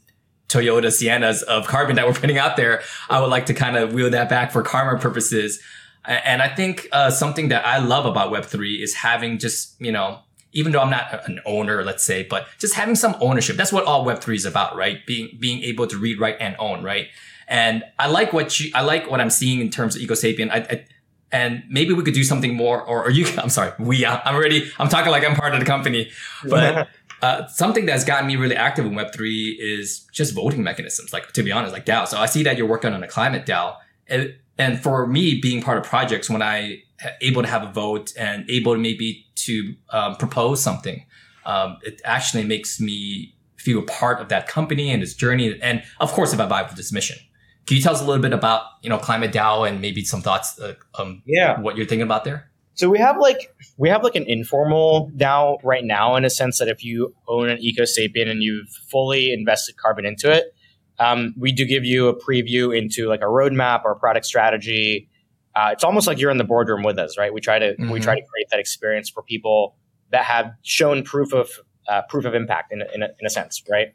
Toyota 0.48 0.86
Siennas 0.86 1.42
of 1.42 1.66
carbon 1.66 1.96
that 1.96 2.06
we're 2.06 2.14
putting 2.14 2.38
out 2.38 2.56
there, 2.56 2.82
I 3.08 3.20
would 3.20 3.30
like 3.30 3.46
to 3.46 3.54
kind 3.54 3.76
of 3.76 3.94
wheel 3.94 4.10
that 4.10 4.28
back 4.28 4.52
for 4.52 4.62
karma 4.62 4.98
purposes 5.00 5.62
and 6.04 6.42
I 6.42 6.48
think 6.48 6.88
uh, 6.92 7.10
something 7.10 7.48
that 7.48 7.64
I 7.64 7.78
love 7.78 8.06
about 8.06 8.32
Web3 8.32 8.82
is 8.82 8.94
having 8.94 9.38
just, 9.38 9.80
you 9.80 9.92
know, 9.92 10.20
even 10.52 10.72
though 10.72 10.80
I'm 10.80 10.90
not 10.90 11.28
an 11.28 11.40
owner, 11.46 11.84
let's 11.84 12.02
say, 12.02 12.24
but 12.24 12.46
just 12.58 12.74
having 12.74 12.94
some 12.94 13.16
ownership. 13.20 13.56
That's 13.56 13.72
what 13.72 13.84
all 13.84 14.04
Web3 14.04 14.34
is 14.34 14.44
about, 14.44 14.76
right? 14.76 15.04
Being, 15.06 15.36
being 15.38 15.62
able 15.62 15.86
to 15.86 15.96
read, 15.96 16.18
write, 16.18 16.36
and 16.40 16.56
own, 16.58 16.82
right? 16.82 17.08
And 17.52 17.84
I 17.98 18.06
like 18.06 18.32
what 18.32 18.58
you, 18.58 18.70
I 18.74 18.80
like 18.80 19.10
what 19.10 19.20
I'm 19.20 19.28
seeing 19.28 19.60
in 19.60 19.68
terms 19.68 19.94
of 19.94 20.00
EcoSapien. 20.00 20.50
I, 20.50 20.56
I, 20.56 20.86
and 21.32 21.62
maybe 21.68 21.92
we 21.92 22.02
could 22.02 22.14
do 22.14 22.24
something 22.24 22.54
more, 22.54 22.80
or, 22.82 23.04
or 23.04 23.10
you, 23.10 23.26
I'm 23.38 23.50
sorry, 23.50 23.72
we, 23.78 24.06
I'm 24.06 24.34
already, 24.34 24.70
I'm 24.78 24.88
talking 24.88 25.12
like 25.12 25.22
I'm 25.22 25.36
part 25.36 25.52
of 25.52 25.60
the 25.60 25.66
company, 25.66 26.10
but 26.48 26.88
uh, 27.22 27.46
something 27.48 27.84
that's 27.84 28.04
gotten 28.04 28.26
me 28.26 28.36
really 28.36 28.56
active 28.56 28.86
in 28.86 28.92
Web3 28.92 29.54
is 29.58 30.06
just 30.12 30.34
voting 30.34 30.62
mechanisms, 30.62 31.12
like 31.12 31.30
to 31.32 31.42
be 31.42 31.52
honest, 31.52 31.74
like 31.74 31.84
DAO. 31.84 32.08
So 32.08 32.16
I 32.16 32.24
see 32.24 32.42
that 32.44 32.56
you're 32.56 32.66
working 32.66 32.94
on 32.94 33.02
a 33.02 33.06
climate 33.06 33.44
DAO. 33.44 33.76
And, 34.08 34.34
and 34.56 34.82
for 34.82 35.06
me, 35.06 35.38
being 35.38 35.62
part 35.62 35.76
of 35.76 35.84
projects, 35.84 36.30
when 36.30 36.40
I 36.40 36.82
able 37.20 37.42
to 37.42 37.48
have 37.48 37.64
a 37.64 37.70
vote 37.70 38.14
and 38.16 38.48
able 38.48 38.72
to 38.72 38.80
maybe 38.80 39.26
to 39.34 39.74
um, 39.90 40.16
propose 40.16 40.62
something, 40.62 41.04
um, 41.44 41.76
it 41.82 42.00
actually 42.06 42.44
makes 42.44 42.80
me 42.80 43.34
feel 43.56 43.80
a 43.80 43.82
part 43.82 44.22
of 44.22 44.30
that 44.30 44.48
company 44.48 44.90
and 44.90 45.02
its 45.02 45.12
journey. 45.12 45.58
And 45.60 45.82
of 46.00 46.12
course, 46.12 46.32
if 46.32 46.40
I 46.40 46.48
vibe 46.48 46.68
with 46.68 46.78
this 46.78 46.92
mission. 46.92 47.18
Can 47.66 47.76
you 47.76 47.82
tell 47.82 47.94
us 47.94 48.00
a 48.00 48.04
little 48.04 48.22
bit 48.22 48.32
about 48.32 48.62
you 48.82 48.90
know 48.90 48.98
climate 48.98 49.32
DAO 49.32 49.68
and 49.68 49.80
maybe 49.80 50.04
some 50.04 50.22
thoughts? 50.22 50.58
Uh, 50.58 50.74
um, 50.98 51.22
yeah, 51.26 51.60
what 51.60 51.76
you're 51.76 51.86
thinking 51.86 52.02
about 52.02 52.24
there. 52.24 52.50
So 52.74 52.88
we 52.88 52.98
have 52.98 53.18
like 53.18 53.54
we 53.76 53.88
have 53.88 54.02
like 54.02 54.16
an 54.16 54.24
informal 54.26 55.10
DAO 55.16 55.58
right 55.62 55.84
now 55.84 56.16
in 56.16 56.24
a 56.24 56.30
sense 56.30 56.58
that 56.58 56.68
if 56.68 56.84
you 56.84 57.14
own 57.28 57.48
an 57.48 57.58
EcoSapien 57.58 58.28
and 58.28 58.42
you've 58.42 58.68
fully 58.68 59.32
invested 59.32 59.76
carbon 59.76 60.06
into 60.06 60.30
it, 60.30 60.54
um, 60.98 61.34
we 61.38 61.52
do 61.52 61.66
give 61.66 61.84
you 61.84 62.08
a 62.08 62.18
preview 62.18 62.76
into 62.76 63.08
like 63.08 63.20
a 63.20 63.26
roadmap 63.26 63.82
or 63.84 63.92
a 63.92 63.96
product 63.96 64.26
strategy. 64.26 65.08
Uh, 65.54 65.70
it's 65.72 65.84
almost 65.84 66.06
like 66.06 66.18
you're 66.18 66.30
in 66.30 66.38
the 66.38 66.44
boardroom 66.44 66.82
with 66.82 66.98
us, 66.98 67.18
right? 67.18 67.32
We 67.32 67.40
try 67.40 67.58
to 67.58 67.72
mm-hmm. 67.72 67.90
we 67.90 68.00
try 68.00 68.14
to 68.14 68.22
create 68.26 68.48
that 68.50 68.58
experience 68.58 69.10
for 69.10 69.22
people 69.22 69.76
that 70.10 70.24
have 70.24 70.52
shown 70.62 71.02
proof 71.02 71.34
of 71.34 71.50
uh, 71.88 72.02
proof 72.08 72.24
of 72.24 72.34
impact 72.34 72.72
in, 72.72 72.82
in, 72.94 73.02
a, 73.02 73.06
in 73.18 73.26
a 73.26 73.30
sense, 73.30 73.62
right? 73.68 73.88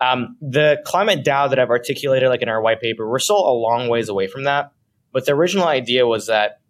Um, 0.00 0.36
the 0.40 0.80
climate 0.84 1.24
DAO 1.24 1.50
that 1.50 1.58
I've 1.58 1.70
articulated, 1.70 2.28
like 2.28 2.42
in 2.42 2.48
our 2.48 2.60
white 2.60 2.80
paper, 2.80 3.08
we're 3.08 3.18
still 3.18 3.36
a 3.36 3.52
long 3.52 3.88
ways 3.88 4.08
away 4.08 4.28
from 4.28 4.44
that. 4.44 4.72
But 5.12 5.26
the 5.26 5.32
original 5.32 5.66
idea 5.66 6.06
was 6.06 6.26
that 6.28 6.60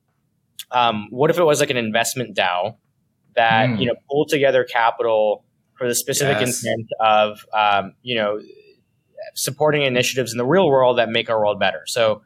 um, 0.71 1.09
what 1.11 1.31
if 1.31 1.39
it 1.39 1.45
was 1.45 1.61
like 1.61 1.71
an 1.71 1.77
investment 1.77 2.37
DAO 2.37 2.77
that 3.37 3.69
mm. 3.69 3.81
you 3.81 3.87
know 3.87 3.95
pulled 4.11 4.29
together 4.29 4.65
capital 4.65 5.45
for 5.75 5.89
the 5.89 5.95
specific 5.95 6.41
yes. 6.41 6.65
intent 6.65 6.89
of 7.01 7.39
um, 7.53 7.95
you 8.03 8.17
know 8.17 8.41
supporting 9.35 9.83
initiatives 9.83 10.33
in 10.33 10.39
the 10.39 10.47
real 10.47 10.69
world 10.69 10.99
that 10.99 11.09
make 11.09 11.31
our 11.31 11.39
world 11.39 11.59
better. 11.59 11.83
So, 11.87 12.23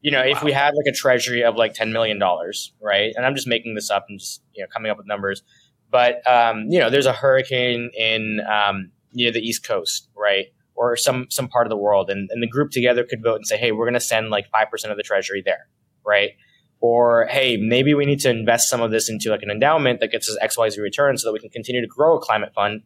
you 0.00 0.10
know, 0.10 0.20
if 0.20 0.42
we 0.42 0.52
had 0.52 0.74
like 0.74 0.86
a 0.86 0.92
treasury 0.92 1.42
of 1.42 1.56
like 1.56 1.74
ten 1.74 1.92
million 1.92 2.18
dollars, 2.18 2.72
right? 2.80 3.12
And 3.16 3.24
I'm 3.26 3.34
just 3.34 3.46
making 3.46 3.74
this 3.74 3.90
up 3.90 4.06
and 4.08 4.18
just 4.18 4.42
you 4.54 4.62
know 4.62 4.68
coming 4.72 4.90
up 4.90 4.98
with 4.98 5.06
numbers, 5.06 5.42
but 5.90 6.26
um, 6.30 6.66
you 6.68 6.78
know, 6.78 6.90
there's 6.90 7.06
a 7.06 7.12
hurricane 7.12 7.90
in 7.96 8.40
um, 8.40 8.92
know 9.24 9.32
the 9.32 9.40
East 9.40 9.64
Coast, 9.64 10.10
right? 10.14 10.46
Or 10.74 10.94
some 10.94 11.28
some 11.30 11.48
part 11.48 11.66
of 11.66 11.70
the 11.70 11.76
world, 11.76 12.10
and, 12.10 12.28
and 12.30 12.42
the 12.42 12.46
group 12.46 12.70
together 12.70 13.02
could 13.02 13.22
vote 13.22 13.36
and 13.36 13.46
say, 13.46 13.56
hey, 13.56 13.72
we're 13.72 13.86
going 13.86 13.94
to 13.94 14.00
send 14.00 14.28
like 14.28 14.50
five 14.50 14.70
percent 14.70 14.90
of 14.90 14.98
the 14.98 15.02
treasury 15.02 15.42
there, 15.42 15.68
right? 16.06 16.32
Or 16.80 17.26
hey, 17.30 17.56
maybe 17.56 17.94
we 17.94 18.04
need 18.04 18.20
to 18.20 18.30
invest 18.30 18.68
some 18.68 18.82
of 18.82 18.90
this 18.90 19.08
into 19.08 19.30
like 19.30 19.42
an 19.42 19.50
endowment 19.50 20.00
that 20.00 20.10
gets 20.10 20.28
us 20.28 20.36
X 20.42 20.58
Y 20.58 20.68
Z 20.68 20.78
return 20.78 21.16
so 21.16 21.28
that 21.28 21.32
we 21.32 21.38
can 21.38 21.48
continue 21.48 21.80
to 21.80 21.86
grow 21.86 22.18
a 22.18 22.20
climate 22.20 22.52
fund. 22.54 22.82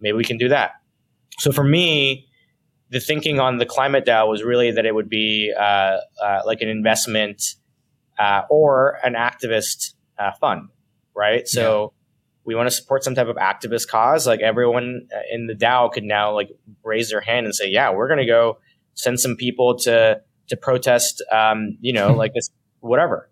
Maybe 0.00 0.16
we 0.16 0.24
can 0.24 0.38
do 0.38 0.48
that. 0.48 0.70
So 1.38 1.52
for 1.52 1.64
me, 1.64 2.28
the 2.90 3.00
thinking 3.00 3.40
on 3.40 3.58
the 3.58 3.66
climate 3.66 4.06
DAO 4.06 4.28
was 4.28 4.42
really 4.42 4.70
that 4.70 4.86
it 4.86 4.94
would 4.94 5.10
be 5.10 5.52
uh, 5.54 5.98
uh, 6.22 6.40
like 6.46 6.60
an 6.62 6.68
investment 6.68 7.42
uh, 8.18 8.42
or 8.48 8.98
an 9.02 9.14
activist 9.14 9.94
uh, 10.18 10.30
fund, 10.40 10.68
right? 11.14 11.46
So 11.48 11.92
we 12.44 12.54
want 12.54 12.66
to 12.66 12.70
support 12.70 13.04
some 13.04 13.14
type 13.14 13.28
of 13.28 13.36
activist 13.36 13.88
cause. 13.88 14.26
Like 14.26 14.40
everyone 14.40 15.08
uh, 15.14 15.20
in 15.32 15.46
the 15.46 15.54
DAO 15.54 15.92
could 15.92 16.04
now 16.04 16.34
like 16.34 16.50
raise 16.82 17.10
their 17.10 17.20
hand 17.20 17.46
and 17.46 17.54
say, 17.54 17.68
yeah, 17.68 17.92
we're 17.92 18.08
going 18.08 18.20
to 18.20 18.26
go 18.26 18.58
send 18.94 19.18
some 19.20 19.36
people 19.36 19.76
to, 19.78 20.20
to 20.48 20.56
protest, 20.56 21.22
um, 21.32 21.78
you 21.80 21.92
know, 21.92 22.12
like 22.16 22.32
this, 22.34 22.50
whatever. 22.80 23.30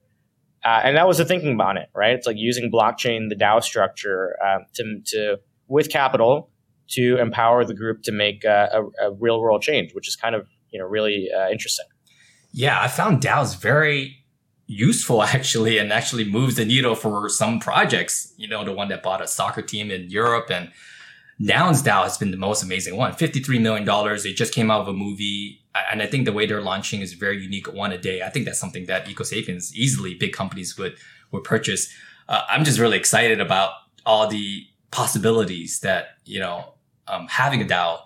Uh, 0.65 0.81
and 0.85 0.97
that 0.97 1.09
was 1.09 1.19
the 1.19 1.25
thinking 1.25 1.61
on 1.61 1.77
it, 1.77 1.89
right? 1.95 2.15
It's 2.15 2.27
like 2.27 2.37
using 2.39 2.71
blockchain, 2.71 3.29
the 3.29 3.37
DAO 3.37 3.63
structure, 3.63 4.37
uh, 4.45 4.59
to, 4.75 5.01
to 5.07 5.41
with 5.69 5.91
capital 5.91 6.51
to 6.91 7.19
empower 7.19 7.65
the 7.65 7.75
group 7.75 8.03
to 8.03 8.13
make 8.13 8.45
uh, 8.45 8.69
a, 8.73 9.09
a, 9.09 9.13
real 9.13 9.41
world 9.41 9.63
change, 9.63 9.95
which 9.95 10.07
is 10.07 10.17
kind 10.17 10.35
of 10.35 10.47
you 10.71 10.79
know 10.79 10.85
really 10.85 11.29
uh, 11.37 11.49
interesting. 11.49 11.87
Yeah, 12.53 12.81
I 12.81 12.89
found 12.89 13.23
DAOs 13.23 13.59
very 13.59 14.22
useful 14.73 15.23
actually 15.37 15.79
and 15.79 15.93
actually 15.93 16.25
moves 16.25 16.57
the 16.57 16.65
needle 16.65 16.95
for 16.95 17.29
some 17.29 17.61
projects. 17.61 18.33
You 18.37 18.49
know, 18.49 18.65
the 18.65 18.73
one 18.73 18.89
that 18.89 19.03
bought 19.03 19.23
a 19.23 19.29
soccer 19.29 19.63
team 19.63 19.91
in 19.91 20.11
Europe 20.11 20.51
and 20.51 20.73
Nouns 21.39 21.83
DAO 21.83 22.05
has 22.05 22.19
been 22.19 22.31
the 22.31 22.37
most 22.37 22.63
amazing 22.63 22.97
one. 22.97 23.13
$53 23.13 23.61
million. 23.61 23.85
They 24.23 24.33
just 24.33 24.55
came 24.55 24.71
out 24.71 24.83
of 24.83 24.89
a 24.89 24.93
movie. 24.93 25.61
And 25.91 26.03
I 26.03 26.07
think 26.07 26.25
the 26.25 26.33
way 26.33 26.47
they're 26.47 26.63
launching 26.63 27.01
is 27.01 27.15
very 27.15 27.43
unique, 27.43 27.73
one 27.73 27.93
a 27.93 27.99
day. 27.99 28.23
I 28.23 28.31
think 28.31 28.45
that's 28.45 28.61
something 28.61 28.87
that 28.87 29.07
EcoSapiens 29.07 29.73
easily 29.73 30.15
big 30.15 30.33
companies 30.33 30.79
would, 30.79 30.97
would 31.33 31.45
purchase. 31.45 31.93
Uh, 32.29 32.43
I'm 32.49 32.65
just 32.65 32.79
really 32.79 32.97
excited 32.97 33.41
about 33.41 33.73
all 34.07 34.29
the 34.29 34.67
possibilities 34.91 35.81
that, 35.81 36.19
you 36.25 36.39
know, 36.39 36.75
um, 37.09 37.27
having 37.29 37.61
a 37.63 37.65
DAO 37.65 38.03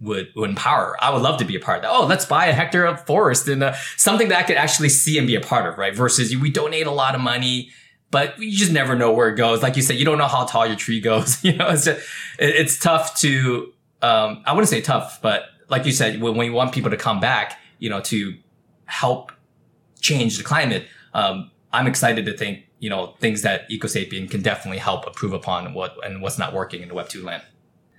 would, 0.00 0.28
would 0.36 0.50
empower. 0.50 0.96
I 1.00 1.10
would 1.10 1.22
love 1.22 1.38
to 1.38 1.44
be 1.44 1.56
a 1.56 1.60
part 1.60 1.78
of 1.78 1.82
that. 1.82 1.90
Oh, 1.90 2.06
let's 2.06 2.24
buy 2.24 2.46
a 2.46 2.52
hectare 2.52 2.86
of 2.86 3.04
forest 3.06 3.48
and 3.48 3.62
uh, 3.62 3.74
something 3.96 4.28
that 4.28 4.38
I 4.38 4.42
could 4.42 4.56
actually 4.56 4.90
see 4.90 5.18
and 5.18 5.26
be 5.26 5.34
a 5.34 5.40
part 5.40 5.66
of, 5.66 5.78
right? 5.78 5.94
Versus 5.94 6.34
we 6.36 6.50
donate 6.50 6.86
a 6.86 6.92
lot 6.92 7.14
of 7.14 7.20
money, 7.20 7.70
but 8.10 8.38
you 8.38 8.56
just 8.56 8.72
never 8.72 8.94
know 8.94 9.12
where 9.12 9.28
it 9.28 9.36
goes. 9.36 9.62
Like 9.62 9.76
you 9.76 9.82
said, 9.82 9.96
you 9.96 10.04
don't 10.04 10.18
know 10.18 10.28
how 10.28 10.44
tall 10.44 10.66
your 10.66 10.76
tree 10.76 11.00
goes. 11.00 11.42
you 11.44 11.54
know, 11.54 11.68
it's 11.68 11.84
just, 11.84 12.00
it, 12.38 12.54
it's 12.56 12.78
tough 12.78 13.18
to, 13.20 13.72
um, 14.02 14.42
I 14.46 14.52
wouldn't 14.52 14.68
say 14.68 14.80
tough, 14.80 15.20
but 15.20 15.44
like 15.68 15.84
you 15.84 15.92
said, 15.92 16.20
when, 16.20 16.36
when 16.36 16.46
you 16.46 16.52
want 16.52 16.72
people 16.72 16.90
to 16.90 16.96
come 16.96 17.20
back, 17.20 17.58
you 17.78 17.90
know, 17.90 18.00
to 18.02 18.34
help 18.84 19.32
change 20.00 20.38
the 20.38 20.44
climate, 20.44 20.86
um, 21.12 21.50
I'm 21.72 21.86
excited 21.86 22.24
to 22.26 22.36
think, 22.36 22.64
you 22.78 22.88
know, 22.88 23.14
things 23.18 23.42
that 23.42 23.68
EcoSapien 23.68 24.30
can 24.30 24.42
definitely 24.42 24.78
help 24.78 25.06
improve 25.06 25.32
upon 25.32 25.74
what 25.74 25.96
and 26.04 26.22
what's 26.22 26.38
not 26.38 26.54
working 26.54 26.82
in 26.82 26.88
the 26.88 26.94
Web2 26.94 27.22
land. 27.24 27.42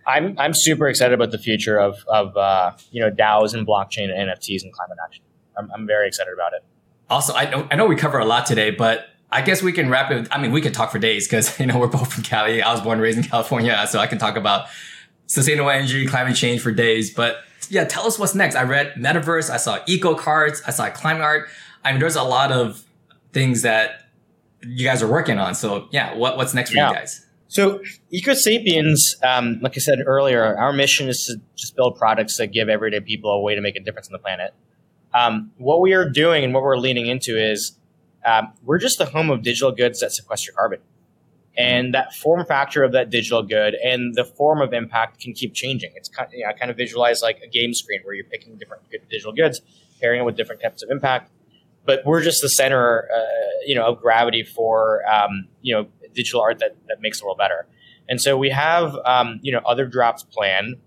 I'm 0.10 0.36
I'm 0.38 0.54
super 0.54 0.88
excited 0.88 1.14
about 1.14 1.32
the 1.32 1.38
future 1.38 1.80
of 1.80 2.04
of 2.08 2.36
uh, 2.36 2.72
you 2.92 3.02
know 3.02 3.12
DAOs 3.12 3.54
and 3.54 3.66
blockchain 3.66 4.10
and 4.12 4.30
NFTs 4.30 4.64
and 4.64 4.74
climate 4.74 4.98
action. 5.04 5.24
I'm, 5.58 5.70
I'm 5.74 5.88
very 5.88 6.08
excited 6.08 6.34
about 6.34 6.54
it. 6.54 6.64
Also, 7.10 7.34
I 7.34 7.50
know 7.50 7.68
I 7.72 7.76
know 7.76 7.86
we 7.86 7.96
cover 7.96 8.20
a 8.20 8.26
lot 8.26 8.46
today, 8.46 8.72
but 8.72 9.06
I 9.32 9.42
guess 9.42 9.62
we 9.62 9.72
can 9.72 9.90
wrap 9.90 10.12
it. 10.12 10.28
I 10.32 10.42
mean, 10.42 10.52
we 10.52 10.62
could 10.62 10.74
talk 10.74 10.92
for 10.92 11.00
days 11.00 11.28
because 11.28 11.60
you 11.60 11.68
know 11.68 11.78
we're 11.78 11.88
both 11.88 12.14
from 12.14 12.24
Cali. 12.24 12.62
I 12.62 12.72
was 12.72 12.82
born 12.82 12.94
and 12.94 13.02
raised 13.02 13.18
in 13.18 13.24
California, 13.24 13.86
so 13.88 14.00
I 14.00 14.08
can 14.08 14.18
talk 14.18 14.36
about 14.36 14.68
sustainable 15.28 15.70
energy, 15.70 16.06
climate 16.08 16.36
change 16.36 16.62
for 16.62 16.72
days. 16.72 17.14
But 17.14 17.38
yeah, 17.70 17.84
tell 17.84 18.08
us 18.08 18.18
what's 18.18 18.34
next. 18.34 18.56
I 18.56 18.64
read 18.64 18.94
metaverse. 18.96 19.50
I 19.50 19.58
saw 19.58 19.80
eco 19.88 20.16
cards. 20.16 20.62
I 20.66 20.72
saw 20.72 20.90
climate 20.90 21.22
art. 21.22 21.50
I 21.84 21.92
mean, 21.92 22.00
there's 22.00 22.16
a 22.16 22.24
lot 22.24 22.52
of 22.52 22.84
things 23.32 23.62
that 23.62 24.10
you 24.64 24.86
guys 24.86 25.04
are 25.04 25.08
working 25.08 25.38
on. 25.38 25.56
So 25.56 25.88
yeah, 25.92 26.16
what 26.16 26.36
what's 26.36 26.54
next 26.54 26.72
for 26.72 26.78
yeah. 26.78 26.90
you 26.90 26.96
guys? 26.96 27.26
So, 27.50 27.82
EcoSapiens, 28.14 29.00
um, 29.24 29.60
like 29.60 29.74
I 29.76 29.80
said 29.80 29.98
earlier, 30.06 30.56
our 30.56 30.72
mission 30.72 31.10
is 31.10 31.26
to 31.26 31.42
just 31.56 31.76
build 31.76 31.98
products 31.98 32.38
that 32.38 32.48
give 32.54 32.70
everyday 32.70 33.00
people 33.00 33.32
a 33.32 33.42
way 33.42 33.56
to 33.56 33.62
make 33.62 33.76
a 33.76 33.80
difference 33.80 34.08
on 34.08 34.12
the 34.12 34.20
planet. 34.20 34.54
Um, 35.16 35.52
what 35.58 35.82
we 35.82 35.94
are 35.94 36.08
doing 36.08 36.44
and 36.44 36.54
what 36.54 36.62
we're 36.62 36.78
leaning 36.78 37.08
into 37.08 37.36
is 37.36 37.76
um, 38.24 38.54
we're 38.64 38.78
just 38.78 39.00
the 39.00 39.06
home 39.06 39.32
of 39.32 39.42
digital 39.42 39.72
goods 39.72 40.00
that 40.02 40.12
sequester 40.12 40.52
carbon. 40.52 40.80
And 41.58 41.92
that 41.96 42.14
form 42.14 42.46
factor 42.46 42.84
of 42.84 42.92
that 42.92 43.10
digital 43.10 43.42
good 43.42 43.74
and 43.74 44.14
the 44.14 44.26
form 44.26 44.62
of 44.62 44.72
impact 44.72 45.20
can 45.20 45.34
keep 45.34 45.56
changing. 45.56 45.92
It's 45.96 46.08
kind 46.08 46.28
of, 46.28 46.34
you 46.36 46.44
know, 46.44 46.52
I 46.52 46.54
kind 46.54 46.70
of 46.70 46.78
visualize 46.78 47.24
like 47.24 47.40
a 47.44 47.48
game 47.48 47.74
screen 47.74 48.02
where 48.04 48.14
you're 48.14 48.26
picking 48.26 48.58
different 48.58 48.84
digital 49.10 49.34
goods, 49.34 49.60
pairing 50.00 50.22
it 50.22 50.24
with 50.24 50.38
different 50.38 50.62
types 50.62 50.84
of 50.84 50.92
impact. 50.92 51.32
But 51.84 52.06
we're 52.06 52.22
just 52.22 52.44
the 52.44 52.50
center, 52.50 53.10
uh, 53.12 53.26
you 53.66 53.74
know, 53.74 53.88
of 53.88 54.00
gravity 54.00 54.44
for, 54.44 55.02
um, 55.12 55.48
you 55.64 55.74
know, 55.74 55.88
digital 56.20 56.42
art 56.42 56.60
that, 56.60 56.76
that 56.88 57.02
makes 57.02 57.20
the 57.20 57.26
world 57.26 57.38
better. 57.38 57.66
And 58.10 58.20
so 58.20 58.38
we 58.38 58.50
have, 58.50 58.96
um, 59.06 59.40
you 59.42 59.52
know, 59.52 59.62
other 59.66 59.86
drops 59.86 60.24
planned 60.24 60.78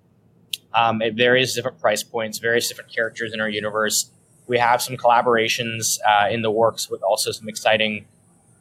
um, 0.75 1.01
at 1.01 1.14
various 1.14 1.55
different 1.55 1.81
price 1.81 2.03
points, 2.03 2.38
various 2.38 2.68
different 2.68 2.92
characters 2.92 3.33
in 3.33 3.40
our 3.40 3.49
universe. 3.49 4.11
We 4.49 4.59
have 4.59 4.83
some 4.83 4.97
collaborations 4.97 5.99
uh, 6.07 6.29
in 6.29 6.42
the 6.42 6.51
works 6.51 6.90
with 6.90 7.03
also 7.03 7.31
some 7.31 7.49
exciting, 7.49 8.07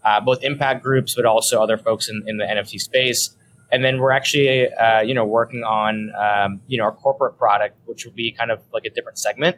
uh, 0.05 0.21
both 0.21 0.43
impact 0.43 0.83
groups, 0.83 1.15
but 1.15 1.25
also 1.25 1.61
other 1.61 1.77
folks 1.77 2.07
in, 2.07 2.23
in 2.27 2.37
the 2.37 2.45
NFT 2.45 2.79
space. 2.79 3.35
And 3.71 3.83
then 3.83 3.99
we're 3.99 4.11
actually, 4.11 4.71
uh, 4.73 5.01
you 5.01 5.13
know, 5.13 5.25
working 5.25 5.63
on, 5.63 6.11
um, 6.15 6.61
you 6.67 6.77
know, 6.77 6.83
our 6.83 6.91
corporate 6.91 7.37
product, 7.37 7.77
which 7.85 8.05
will 8.05 8.13
be 8.13 8.31
kind 8.31 8.51
of 8.51 8.59
like 8.73 8.85
a 8.85 8.89
different 8.89 9.17
segment. 9.17 9.57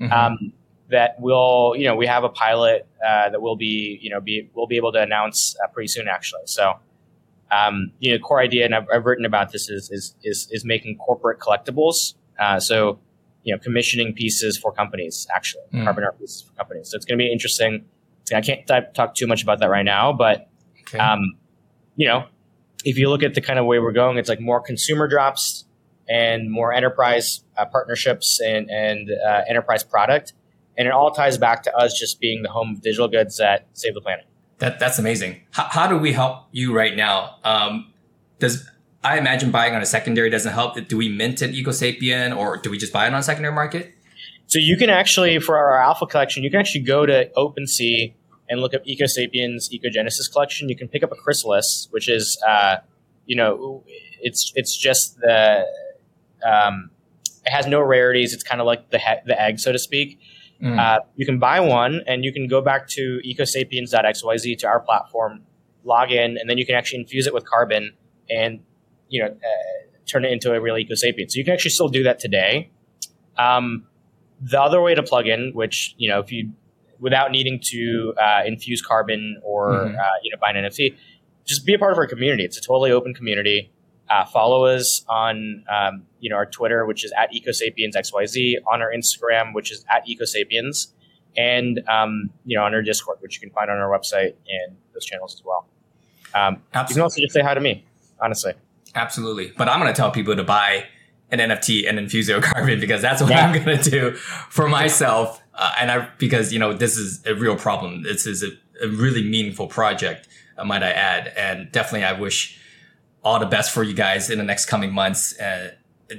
Mm-hmm. 0.00 0.59
That 0.90 1.20
will, 1.20 1.74
you 1.76 1.84
know, 1.84 1.94
we 1.94 2.06
have 2.06 2.24
a 2.24 2.28
pilot 2.28 2.86
uh, 3.06 3.30
that 3.30 3.40
will 3.40 3.56
be, 3.56 3.98
you 4.02 4.10
know, 4.10 4.20
be 4.20 4.50
we'll 4.54 4.66
be 4.66 4.76
able 4.76 4.92
to 4.92 5.00
announce 5.00 5.56
uh, 5.62 5.68
pretty 5.68 5.88
soon, 5.88 6.08
actually. 6.08 6.42
So, 6.46 6.74
um, 7.52 7.92
you 8.00 8.12
know, 8.12 8.18
core 8.18 8.40
idea, 8.40 8.64
and 8.64 8.74
I've, 8.74 8.86
I've, 8.92 9.04
written 9.04 9.24
about 9.24 9.52
this 9.52 9.68
is 9.70 9.90
is 9.90 10.14
is, 10.22 10.48
is 10.50 10.64
making 10.64 10.96
corporate 10.96 11.38
collectibles. 11.38 12.14
Uh, 12.38 12.58
so, 12.58 12.98
you 13.44 13.54
know, 13.54 13.58
commissioning 13.58 14.14
pieces 14.14 14.58
for 14.58 14.72
companies, 14.72 15.26
actually, 15.34 15.62
mm. 15.72 15.84
carbon 15.84 16.04
art 16.04 16.18
pieces 16.18 16.42
for 16.42 16.52
companies. 16.54 16.90
So 16.90 16.96
it's 16.96 17.04
going 17.04 17.18
to 17.18 17.22
be 17.22 17.30
interesting. 17.30 17.84
I 18.34 18.40
can't 18.40 18.66
talk 18.94 19.14
too 19.14 19.26
much 19.26 19.42
about 19.42 19.58
that 19.58 19.70
right 19.70 19.84
now, 19.84 20.12
but, 20.12 20.48
okay. 20.82 20.98
um, 20.98 21.20
you 21.96 22.06
know, 22.06 22.26
if 22.84 22.96
you 22.96 23.08
look 23.08 23.22
at 23.22 23.34
the 23.34 23.40
kind 23.40 23.58
of 23.58 23.66
way 23.66 23.78
we're 23.78 23.92
going, 23.92 24.18
it's 24.18 24.28
like 24.28 24.40
more 24.40 24.60
consumer 24.60 25.08
drops 25.08 25.64
and 26.08 26.50
more 26.50 26.72
enterprise 26.72 27.42
uh, 27.56 27.64
partnerships 27.64 28.40
and, 28.40 28.70
and 28.70 29.10
uh, 29.10 29.42
enterprise 29.48 29.82
product. 29.82 30.32
And 30.80 30.88
it 30.88 30.94
all 30.94 31.10
ties 31.10 31.36
back 31.36 31.62
to 31.64 31.76
us 31.76 31.92
just 31.92 32.20
being 32.20 32.42
the 32.42 32.48
home 32.48 32.70
of 32.70 32.80
digital 32.80 33.06
goods 33.06 33.36
that 33.36 33.66
save 33.74 33.92
the 33.92 34.00
planet. 34.00 34.24
That, 34.60 34.80
that's 34.80 34.98
amazing. 34.98 35.42
How, 35.50 35.64
how 35.64 35.86
do 35.86 35.98
we 35.98 36.14
help 36.14 36.46
you 36.52 36.74
right 36.74 36.96
now? 36.96 37.36
Um, 37.44 37.92
does 38.38 38.66
I 39.04 39.18
imagine 39.18 39.50
buying 39.50 39.74
on 39.74 39.82
a 39.82 39.86
secondary 39.86 40.30
doesn't 40.30 40.54
help. 40.54 40.78
Do 40.88 40.96
we 40.96 41.10
mint 41.10 41.42
an 41.42 41.52
EcoSapien 41.52 42.34
or 42.34 42.56
do 42.56 42.70
we 42.70 42.78
just 42.78 42.94
buy 42.94 43.04
it 43.04 43.12
on 43.12 43.20
a 43.20 43.22
secondary 43.22 43.54
market? 43.54 43.92
So 44.46 44.58
you 44.58 44.78
can 44.78 44.88
actually, 44.88 45.38
for 45.38 45.58
our 45.58 45.82
alpha 45.82 46.06
collection, 46.06 46.44
you 46.44 46.50
can 46.50 46.60
actually 46.60 46.84
go 46.84 47.04
to 47.04 47.30
OpenSea 47.36 48.14
and 48.48 48.62
look 48.62 48.72
up 48.72 48.82
EcoSapiens 48.86 49.68
Ecogenesis 49.70 50.32
collection. 50.32 50.70
You 50.70 50.76
can 50.76 50.88
pick 50.88 51.02
up 51.02 51.12
a 51.12 51.14
chrysalis, 51.14 51.88
which 51.90 52.08
is, 52.08 52.42
uh, 52.48 52.76
you 53.26 53.36
know, 53.36 53.84
it's 54.22 54.50
it's 54.56 54.74
just 54.74 55.18
the 55.20 55.66
um, 56.42 56.90
it 57.44 57.50
has 57.50 57.66
no 57.66 57.80
rarities. 57.80 58.32
It's 58.32 58.42
kind 58.42 58.62
of 58.62 58.66
like 58.66 58.90
the 58.90 58.98
he- 58.98 59.22
the 59.26 59.38
egg, 59.38 59.60
so 59.60 59.72
to 59.72 59.78
speak. 59.78 60.18
Mm. 60.62 60.78
Uh, 60.78 61.00
you 61.16 61.24
can 61.24 61.38
buy 61.38 61.60
one, 61.60 62.02
and 62.06 62.24
you 62.24 62.32
can 62.32 62.46
go 62.46 62.60
back 62.60 62.86
to 62.88 63.20
ecosapiens.xyz 63.26 64.58
to 64.58 64.66
our 64.66 64.80
platform, 64.80 65.42
log 65.84 66.12
in, 66.12 66.36
and 66.36 66.50
then 66.50 66.58
you 66.58 66.66
can 66.66 66.74
actually 66.74 67.00
infuse 67.00 67.26
it 67.26 67.32
with 67.32 67.44
carbon 67.44 67.94
and 68.28 68.60
you 69.08 69.22
know 69.22 69.28
uh, 69.28 69.96
turn 70.06 70.24
it 70.24 70.32
into 70.32 70.52
a 70.52 70.60
real 70.60 70.74
ecosapien. 70.74 71.30
So 71.30 71.38
you 71.38 71.44
can 71.44 71.54
actually 71.54 71.70
still 71.70 71.88
do 71.88 72.02
that 72.02 72.18
today. 72.18 72.70
Um, 73.38 73.86
the 74.40 74.60
other 74.60 74.80
way 74.80 74.94
to 74.94 75.02
plug 75.02 75.26
in, 75.26 75.52
which 75.54 75.94
you 75.98 76.08
know, 76.08 76.20
if 76.20 76.32
you 76.32 76.52
without 76.98 77.30
needing 77.30 77.58
to 77.62 78.14
uh, 78.22 78.42
infuse 78.44 78.82
carbon 78.82 79.40
or 79.42 79.70
mm-hmm. 79.70 79.94
uh, 79.94 80.02
you 80.22 80.30
know 80.30 80.38
buy 80.40 80.50
an 80.50 80.64
NFT, 80.64 80.94
just 81.46 81.64
be 81.64 81.74
a 81.74 81.78
part 81.78 81.92
of 81.92 81.98
our 81.98 82.06
community. 82.06 82.44
It's 82.44 82.58
a 82.58 82.62
totally 82.62 82.92
open 82.92 83.14
community. 83.14 83.72
Uh, 84.10 84.24
follow 84.24 84.64
us 84.64 85.04
on 85.08 85.64
um, 85.70 86.02
you 86.18 86.28
know 86.28 86.36
our 86.36 86.46
Twitter, 86.46 86.84
which 86.84 87.04
is 87.04 87.12
at 87.16 87.32
ecosapiensxyz, 87.32 88.56
on 88.70 88.82
our 88.82 88.92
Instagram, 88.92 89.54
which 89.54 89.70
is 89.70 89.84
at 89.88 90.04
ecosapiens, 90.06 90.88
and 91.36 91.80
um, 91.88 92.30
you 92.44 92.56
know 92.56 92.64
on 92.64 92.74
our 92.74 92.82
Discord, 92.82 93.18
which 93.20 93.36
you 93.36 93.40
can 93.40 93.50
find 93.50 93.70
on 93.70 93.78
our 93.78 93.88
website 93.88 94.34
and 94.48 94.76
those 94.92 95.04
channels 95.04 95.34
as 95.34 95.44
well. 95.44 95.66
Um, 96.34 96.62
you 96.88 96.94
can 96.94 97.02
also 97.02 97.20
just 97.20 97.32
say 97.32 97.40
hi 97.40 97.54
to 97.54 97.60
me, 97.60 97.84
honestly. 98.20 98.54
Absolutely, 98.96 99.52
but 99.56 99.68
I'm 99.68 99.80
going 99.80 99.92
to 99.92 99.96
tell 99.96 100.10
people 100.10 100.34
to 100.34 100.42
buy 100.42 100.86
an 101.30 101.38
NFT 101.38 101.88
and 101.88 101.96
infuse 101.96 102.26
zero 102.26 102.40
carbon 102.42 102.80
because 102.80 103.00
that's 103.00 103.22
what 103.22 103.30
yeah. 103.30 103.46
I'm 103.46 103.64
going 103.64 103.78
to 103.78 103.90
do 103.90 104.12
for 104.16 104.68
myself. 104.68 105.40
Uh, 105.54 105.72
and 105.78 105.90
I 105.90 106.08
because 106.18 106.52
you 106.52 106.58
know 106.58 106.72
this 106.72 106.96
is 106.96 107.24
a 107.26 107.34
real 107.36 107.54
problem. 107.54 108.02
This 108.02 108.26
is 108.26 108.42
a, 108.42 108.48
a 108.82 108.88
really 108.88 109.22
meaningful 109.22 109.68
project, 109.68 110.26
uh, 110.58 110.64
might 110.64 110.82
I 110.82 110.90
add, 110.90 111.32
and 111.36 111.70
definitely 111.70 112.04
I 112.04 112.18
wish 112.18 112.59
all 113.22 113.38
the 113.38 113.46
best 113.46 113.72
for 113.72 113.82
you 113.82 113.94
guys 113.94 114.30
in 114.30 114.38
the 114.38 114.44
next 114.44 114.66
coming 114.66 114.92
months 114.92 115.38
uh, 115.40 115.72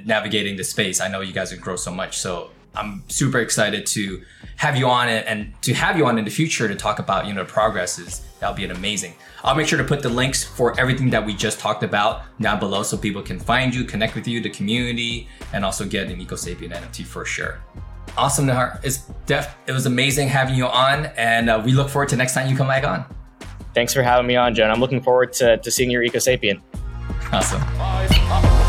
navigating 0.04 0.56
the 0.56 0.64
space. 0.64 1.00
I 1.00 1.08
know 1.08 1.20
you 1.20 1.32
guys 1.32 1.52
will 1.52 1.60
grow 1.60 1.76
so 1.76 1.90
much, 1.90 2.18
so 2.18 2.50
I'm 2.74 3.02
super 3.08 3.40
excited 3.40 3.86
to 3.86 4.22
have 4.56 4.76
you 4.76 4.86
on 4.86 5.08
it 5.08 5.26
and 5.26 5.52
to 5.62 5.74
have 5.74 5.96
you 5.98 6.06
on 6.06 6.18
in 6.18 6.24
the 6.24 6.30
future 6.30 6.68
to 6.68 6.74
talk 6.74 6.98
about 6.98 7.26
you 7.26 7.34
know 7.34 7.44
the 7.44 7.50
progresses. 7.50 8.22
That'll 8.40 8.56
be 8.56 8.64
an 8.64 8.70
amazing. 8.70 9.14
I'll 9.44 9.54
make 9.54 9.66
sure 9.66 9.78
to 9.78 9.84
put 9.84 10.02
the 10.02 10.08
links 10.08 10.44
for 10.44 10.78
everything 10.78 11.10
that 11.10 11.24
we 11.24 11.34
just 11.34 11.58
talked 11.58 11.82
about 11.82 12.22
down 12.40 12.58
below 12.58 12.82
so 12.82 12.96
people 12.96 13.22
can 13.22 13.38
find 13.38 13.74
you, 13.74 13.84
connect 13.84 14.14
with 14.14 14.26
you, 14.26 14.40
the 14.40 14.50
community, 14.50 15.28
and 15.52 15.64
also 15.64 15.84
get 15.84 16.08
an 16.08 16.24
EcoSapien 16.24 16.72
NFT 16.72 17.04
for 17.04 17.24
sure. 17.24 17.60
Awesome, 18.16 18.46
Nihar. 18.46 18.82
It's 18.84 18.98
def- 19.26 19.56
it 19.66 19.72
was 19.72 19.86
amazing 19.86 20.28
having 20.28 20.54
you 20.54 20.66
on, 20.66 21.06
and 21.16 21.50
uh, 21.50 21.62
we 21.64 21.72
look 21.72 21.88
forward 21.88 22.08
to 22.10 22.16
next 22.16 22.34
time 22.34 22.48
you 22.48 22.56
come 22.56 22.68
back 22.68 22.84
on. 22.84 23.04
Thanks 23.74 23.94
for 23.94 24.02
having 24.02 24.26
me 24.26 24.36
on, 24.36 24.54
John. 24.54 24.70
I'm 24.70 24.80
looking 24.80 25.00
forward 25.00 25.32
to, 25.34 25.56
to 25.56 25.70
seeing 25.70 25.90
your 25.90 26.02
EcoSapien. 26.02 26.60
Awesome. 27.32 28.61